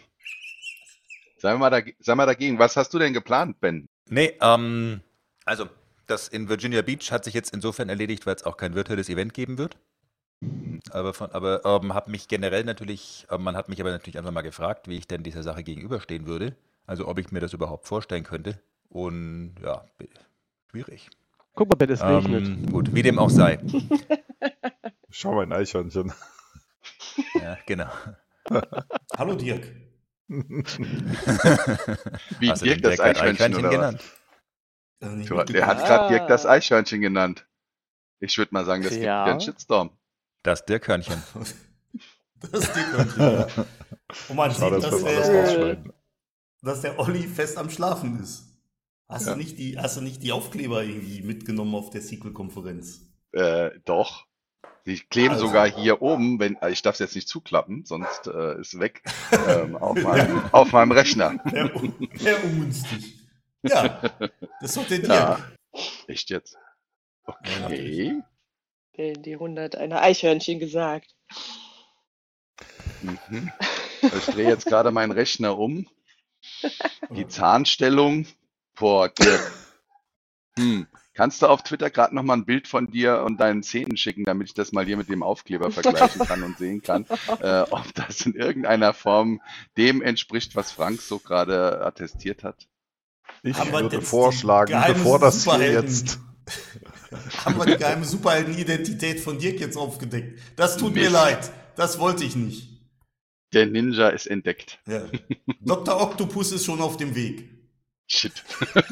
Sei 1.37 1.55
mal, 1.57 1.69
dage 1.69 1.95
sei 1.99 2.15
mal 2.15 2.25
dagegen. 2.25 2.59
Was 2.59 2.77
hast 2.77 2.93
du 2.93 2.99
denn 2.99 3.13
geplant, 3.13 3.59
Ben? 3.59 3.89
Nee, 4.07 4.37
ähm, 4.41 5.01
also, 5.45 5.67
das 6.07 6.27
in 6.27 6.49
Virginia 6.49 6.81
Beach 6.81 7.11
hat 7.11 7.23
sich 7.23 7.33
jetzt 7.33 7.53
insofern 7.53 7.89
erledigt, 7.89 8.25
weil 8.25 8.35
es 8.35 8.43
auch 8.43 8.57
kein 8.57 8.75
virtuelles 8.75 9.09
Event 9.09 9.33
geben 9.33 9.57
wird. 9.57 9.77
Aber, 10.91 11.13
von, 11.13 11.31
aber 11.31 11.65
ähm, 11.65 11.93
habe 11.93 12.11
mich 12.11 12.27
generell 12.27 12.63
natürlich, 12.63 13.25
äh, 13.29 13.37
man 13.37 13.55
hat 13.55 13.69
mich 13.69 13.79
aber 13.79 13.91
natürlich 13.91 14.17
einfach 14.17 14.31
mal 14.31 14.41
gefragt, 14.41 14.87
wie 14.87 14.97
ich 14.97 15.07
denn 15.07 15.23
dieser 15.23 15.43
Sache 15.43 15.63
gegenüberstehen 15.63 16.27
würde. 16.27 16.55
Also, 16.85 17.07
ob 17.07 17.17
ich 17.17 17.31
mir 17.31 17.39
das 17.39 17.53
überhaupt 17.53 17.87
vorstellen 17.87 18.23
könnte. 18.23 18.59
Und 18.89 19.55
ja, 19.63 19.85
schwierig. 20.69 21.09
Guck 21.55 21.69
mal, 21.69 21.75
Ben, 21.75 21.89
es 21.89 22.03
regnet. 22.03 22.45
Ähm, 22.45 22.71
gut, 22.71 22.93
wie 22.93 23.01
dem 23.01 23.17
auch 23.17 23.29
sei. 23.29 23.59
Schau 25.09 25.33
mal 25.33 25.43
ein 25.43 25.53
Eichhörnchen. 25.53 26.13
Ja, 27.41 27.57
genau. 27.65 27.89
Hallo 29.17 29.35
Dirk. 29.35 29.73
Wie 30.27 30.63
Hast 32.49 32.61
du 32.61 32.65
Dirk 32.65 32.77
den 32.77 32.81
das 32.81 32.95
Dirk 32.95 32.99
Eichhörnchen 32.99 33.65
oder 33.65 33.93
was? 33.93 34.03
Du, 34.99 35.43
der 35.43 35.67
hat 35.67 35.79
gerade 35.85 36.07
Dirk 36.13 36.27
das 36.27 36.45
Eichhörnchen 36.45 37.01
genannt. 37.01 37.45
Ich 38.19 38.37
würde 38.37 38.53
mal 38.53 38.65
sagen, 38.65 38.81
das 38.83 38.91
gibt 38.93 39.03
Ja. 39.03 39.23
wieder 39.23 39.31
einen 39.31 39.41
Shitstorm. 39.41 39.91
Das 40.43 40.65
Dirkhörnchen. 40.65 41.21
Das 42.39 42.51
ist 42.51 42.75
Dirk. 42.75 43.17
ja. 43.17 43.47
Und 44.29 44.35
man 44.35 44.51
sieht, 44.51 44.61
dass 44.61 44.81
dass 44.83 44.91
das 44.91 45.03
alles 45.03 45.27
der, 45.27 45.77
dass 46.61 46.81
der 46.81 46.99
Olli 46.99 47.27
fest 47.27 47.57
am 47.57 47.69
Schlafen 47.69 48.21
ist. 48.21 48.47
Hast, 49.07 49.27
Ja. 49.27 49.33
du 49.33 49.37
nicht 49.39 49.57
die, 49.59 49.77
hast 49.77 49.97
du 49.97 50.01
nicht 50.01 50.23
die 50.23 50.31
Aufkleber 50.31 50.83
irgendwie 50.83 51.21
mitgenommen 51.21 51.75
auf 51.75 51.89
der 51.91 52.01
Sequel-Konferenz? 52.01 53.01
Äh, 53.33 53.71
doch. 53.85 54.25
Die 54.85 54.99
kleben 54.99 55.33
Also. 55.35 55.47
sogar 55.47 55.67
hier 55.67 56.01
oben, 56.01 56.39
wenn 56.39 56.55
äh, 56.61 56.69
ich 56.71 56.81
darf 56.83 56.95
es 56.95 56.99
jetzt 56.99 57.15
nicht 57.15 57.27
zuklappen, 57.27 57.85
sonst 57.85 58.27
äh, 58.27 58.59
ist 58.59 58.79
weg 58.79 59.03
ähm, 59.47 59.75
auf, 59.75 60.01
meinem, 60.01 60.41
auf 60.51 60.71
meinem 60.71 60.91
Rechner. 60.91 61.39
Sehr 62.15 62.43
ungünstig. 62.45 63.19
Ja, 63.67 64.01
das 64.61 64.69
ist 64.69 64.77
doch 64.77 64.87
der 64.87 64.99
Dirk. 64.99 65.09
Ja. 65.09 65.39
Echt 66.07 66.29
jetzt? 66.29 66.53
Ja, 66.53 66.63
Okay. 67.27 68.21
Die, 68.97 69.13
die 69.13 69.33
100 69.33 69.75
eine 69.75 70.01
Eichhörnchen 70.01 70.59
gesagt. 70.59 71.15
Mhm. 73.01 73.51
Ich 74.01 74.25
drehe 74.25 74.47
jetzt 74.47 74.67
gerade 74.67 74.91
meinen 74.91 75.11
Rechner 75.11 75.57
um. 75.57 75.87
Die 77.09 77.27
Zahnstellung. 77.27 78.27
Boah, 78.75 79.09
Dirk. 79.09 79.51
Hm. 80.59 80.85
Kannst 81.15 81.41
du 81.41 81.47
auf 81.47 81.63
Twitter 81.63 81.89
gerade 81.89 82.13
noch 82.13 82.23
mal 82.23 82.33
ein 82.33 82.45
Bild 82.45 82.67
von 82.67 82.87
dir 82.87 83.23
und 83.23 83.39
deinen 83.39 83.63
Zähnen 83.63 83.97
schicken, 83.97 84.25
damit 84.25 84.49
ich 84.49 84.53
das 84.53 84.73
mal 84.73 84.85
hier 84.85 84.97
mit 84.97 85.09
dem 85.09 85.23
Aufkleber 85.23 85.71
vergleichen 85.71 86.27
kann 86.27 86.43
und 86.43 86.57
sehen 86.57 86.83
kann, 86.83 87.05
äh, 87.41 87.61
ob 87.61 87.93
das 87.95 88.25
in 88.25 88.35
irgendeiner 88.35 88.93
Form 88.93 89.41
dem 89.77 90.01
entspricht, 90.01 90.55
was 90.55 90.73
Frank 90.73 91.01
so 91.01 91.17
gerade 91.17 91.83
attestiert 91.83 92.43
hat? 92.43 92.67
Ich 93.43 93.57
Haben 93.57 93.71
würde 93.71 94.01
vorschlagen, 94.01 94.73
bevor 94.87 95.19
das 95.19 95.43
hier 95.43 95.71
jetzt. 95.71 96.19
Haben 97.45 97.57
wir 97.57 97.65
die 97.65 97.77
geheime 97.77 98.03
Superhelden-Identität 98.05 99.19
von 99.19 99.37
Dirk 99.39 99.59
jetzt 99.59 99.77
aufgedeckt? 99.77 100.39
Das 100.55 100.77
tut 100.77 100.93
mir 100.93 101.01
Mist. 101.03 101.13
leid. 101.13 101.51
Das 101.75 101.99
wollte 101.99 102.23
ich 102.23 102.35
nicht. 102.35 102.69
Der 103.53 103.67
Ninja 103.67 104.09
ist 104.09 104.25
entdeckt. 104.27 104.79
Ja. 104.87 105.03
Dr. 105.61 106.01
Octopus 106.01 106.51
ist 106.51 106.65
schon 106.65 106.81
auf 106.81 106.97
dem 106.97 107.15
Weg. 107.15 107.49
Shit. 108.07 108.43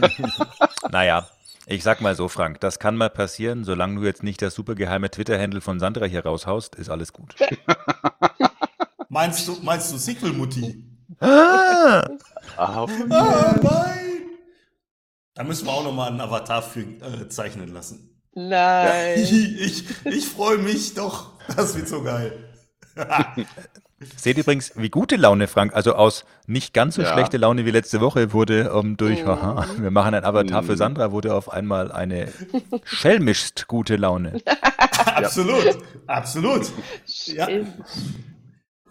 Naja, 0.91 1.27
ich 1.65 1.81
sag 1.81 2.01
mal 2.01 2.15
so, 2.15 2.27
Frank, 2.27 2.59
das 2.59 2.77
kann 2.77 2.95
mal 2.97 3.09
passieren, 3.09 3.63
solange 3.63 3.99
du 3.99 4.05
jetzt 4.05 4.21
nicht 4.21 4.41
das 4.41 4.53
supergeheime 4.53 5.09
Twitter-Handle 5.09 5.61
von 5.61 5.79
Sandra 5.79 6.05
hier 6.05 6.23
raushaust, 6.25 6.75
ist 6.75 6.89
alles 6.89 7.13
gut. 7.13 7.35
Meinst 9.09 9.47
du, 9.47 9.57
meinst 9.63 9.91
du 9.91 9.97
Sequel-Mutti? 9.97 10.83
Ah! 11.19 12.05
Ah, 12.57 12.85
Ah, 12.85 13.55
nein! 13.61 14.02
Da 15.35 15.43
müssen 15.43 15.65
wir 15.65 15.71
auch 15.73 15.83
nochmal 15.83 16.09
einen 16.09 16.21
Avatar 16.21 16.61
für 16.61 16.81
äh, 16.81 17.27
zeichnen 17.29 17.73
lassen. 17.73 18.21
Nein. 18.35 19.19
Ich, 19.19 19.31
ich, 19.59 19.85
ich 20.05 20.27
freue 20.27 20.57
mich 20.59 20.93
doch. 20.93 21.33
Das 21.55 21.75
wird 21.75 21.87
so 21.87 22.03
geil. 22.03 22.53
Seht 24.17 24.37
übrigens, 24.37 24.73
wie 24.75 24.89
gute 24.89 25.15
Laune 25.15 25.47
Frank, 25.47 25.73
also 25.73 25.95
aus 25.95 26.25
nicht 26.45 26.73
ganz 26.73 26.95
so 26.95 27.01
Ja. 27.03 27.13
schlechte 27.13 27.37
Laune 27.37 27.65
wie 27.65 27.71
letzte 27.71 28.01
Woche 28.01 28.33
wurde 28.33 28.69
ähm, 28.75 28.97
durch, 28.97 29.23
Mhm. 29.23 29.27
haha, 29.27 29.65
wir 29.77 29.91
machen 29.91 30.13
ein 30.13 30.25
Avatar 30.25 30.61
für 30.61 30.73
Mhm. 30.73 30.77
Sandra, 30.77 31.11
wurde 31.13 31.33
auf 31.33 31.49
einmal 31.49 31.91
eine 31.91 32.27
schelmischst 32.83 33.67
gute 33.67 33.95
Laune. 33.95 34.41
absolut, 35.15 35.77
absolut. 36.05 36.71
Ja. 37.27 37.47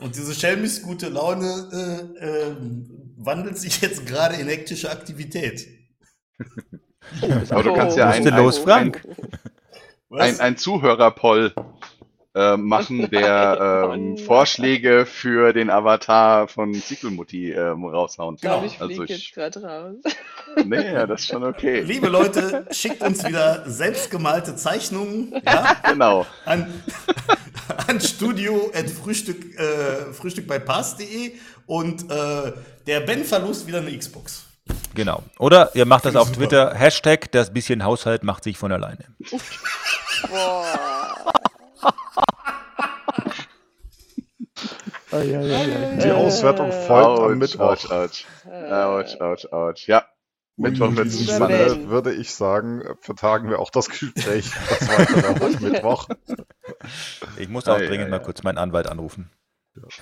Und 0.01 0.17
diese 0.17 0.35
schelmisch 0.35 0.81
gute 0.83 1.09
Laune 1.11 2.09
äh, 2.19 2.47
ähm, 2.49 3.13
wandelt 3.19 3.59
sich 3.59 3.83
jetzt 3.83 4.07
gerade 4.07 4.37
in 4.37 4.49
hektische 4.49 4.91
Aktivität. 4.91 5.67
Aber 7.51 7.63
du 7.63 7.75
kannst 7.75 7.97
ja 7.97 8.07
Was 8.09 8.15
ein, 8.17 8.21
ist 8.21 8.25
denn 8.27 8.35
ein, 8.35 8.43
los, 8.45 8.59
Frank? 8.59 9.03
ein, 10.11 10.41
ein 10.41 10.57
Zuhörerpoll 10.57 11.53
äh, 12.35 12.57
machen, 12.57 13.11
der 13.13 13.89
Oh 13.91 13.93
ähm. 13.95 14.17
Vorschläge 14.19 15.05
für 15.07 15.53
den 15.53 15.69
Avatar 15.71 16.49
von 16.49 16.73
Sequelmutti 16.75 17.51
ähm, 17.53 17.85
raushauen. 17.85 18.37
Ich 18.37 18.41
glaube, 18.43 18.63
Genau, 18.63 18.73
ich 18.73 18.81
also 18.81 18.95
fliege 18.95 19.13
ich- 19.15 19.27
jetzt 19.29 19.35
gerade 19.35 19.63
raus. 19.63 19.97
Nee, 20.67 20.93
ja, 20.93 21.07
das 21.07 21.23
ist 21.23 21.29
schon 21.29 21.45
okay. 21.45 21.81
Liebe 21.81 22.09
Leute, 22.09 22.67
schickt 22.73 23.01
uns 23.03 23.25
wieder 23.27 23.63
selbstgemalte 23.67 24.55
Zeichnungen 24.55 25.33
ja, 25.47 25.77
Genau. 25.89 26.27
an, 26.45 26.67
an 27.89 27.99
studio 28.03 28.71
at 28.75 28.91
frühstück, 28.91 29.59
äh, 29.59 30.13
frühstück 30.13 30.47
bei 30.47 30.59
pass.de 30.59 31.33
und 31.65 32.11
äh, 32.11 32.53
der 32.87 33.01
Ben 33.01 33.25
verlost 33.25 33.67
wieder 33.67 33.79
eine 33.79 33.97
Xbox. 33.97 34.45
Genau. 34.95 35.23
Oder 35.39 35.75
ihr 35.75 35.87
macht 35.87 36.05
das 36.05 36.17
auf 36.17 36.29
super. 36.29 36.39
Twitter, 36.39 36.75
Hashtag, 36.75 37.33
das 37.33 37.53
bisschen 37.53 37.85
Haushalt 37.85 38.23
macht 38.25 38.45
sich 38.45 38.59
von 38.59 38.73
alleine. 38.73 39.05
Boah. 40.29 40.67
Die 45.13 46.11
Auswertung 46.11 46.73
folgt 46.73 47.21
am 47.21 47.39
Mittwoch. 47.39 47.91
Ouch, 47.91 48.25
ouch, 48.51 49.21
ouch, 49.21 49.53
ouch. 49.53 49.87
Ja, 49.87 50.07
Mittwoch 50.57 50.97
wird 50.97 51.09
Lieber 51.09 51.33
Sinne 51.33 51.49
Ben. 51.49 51.89
würde 51.91 52.15
ich 52.15 52.35
sagen, 52.35 52.83
vertagen 53.01 53.51
wir 53.51 53.59
auch 53.59 53.71
das 53.71 53.91
Gespräch 53.91 54.51
das 54.69 54.89
weitere 54.89 55.27
auf 55.29 55.61
Mittwoch. 55.61 56.09
Ich 57.37 57.49
muss 57.49 57.69
auch 57.69 57.77
Ei, 57.77 57.87
dringend 57.87 58.07
ei, 58.07 58.11
mal 58.11 58.21
ei. 58.21 58.25
kurz 58.25 58.43
meinen 58.43 58.59
Anwalt 58.59 58.87
anrufen. 58.87 59.31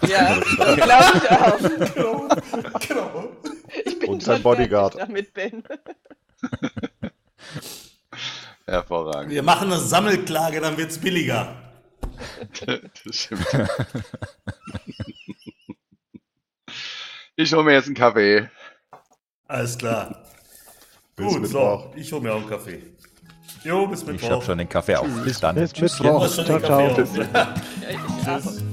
Ja, 0.07 0.39
glaube 0.57 1.05
ich 1.15 1.31
auch. 1.31 1.59
Genau. 1.95 2.29
genau. 2.89 3.29
Ich 4.11 4.13
bin 4.13 4.15
Und 4.15 4.23
sein 4.23 4.43
Bodyguard. 4.43 4.97
damit, 4.99 5.33
Ben. 5.33 5.63
Hervorragend. 8.67 9.31
Wir 9.33 9.43
machen 9.43 9.71
eine 9.73 9.81
Sammelklage, 9.81 10.61
dann 10.61 10.77
wird's 10.77 10.99
billiger. 10.99 11.57
Das 12.67 13.17
stimmt. 13.17 13.47
Ich 17.37 17.53
hole 17.55 17.65
mir 17.65 17.73
jetzt 17.73 17.87
einen 17.87 17.95
Kaffee. 17.95 18.51
Alles 19.49 19.79
klar. 19.79 20.23
Gut, 21.17 21.47
so, 21.47 21.91
ich 21.97 22.13
hole 22.13 22.21
mir 22.23 22.33
auch 22.35 22.41
einen 22.41 22.49
Kaffee. 22.49 22.83
Jo, 23.65 23.87
bis 23.87 24.03
Ich 24.03 24.07
Mittwoch. 24.09 24.31
habe 24.31 24.45
schon 24.45 24.59
den 24.59 24.69
Kaffee 24.69 24.97
auf. 24.97 25.07
Bis 25.25 25.41
dann. 25.41 25.55
Bis 25.55 25.73
Mittwoch. 25.81 26.23
hast 26.25 26.37
schon 26.37 26.45
den 26.47 26.61
Ciao, 26.61 26.95
Kaffee 26.95 27.05
ciao. 27.05 27.43
auf. 27.43 27.55
Ja, 28.27 28.39
ich. 28.39 28.70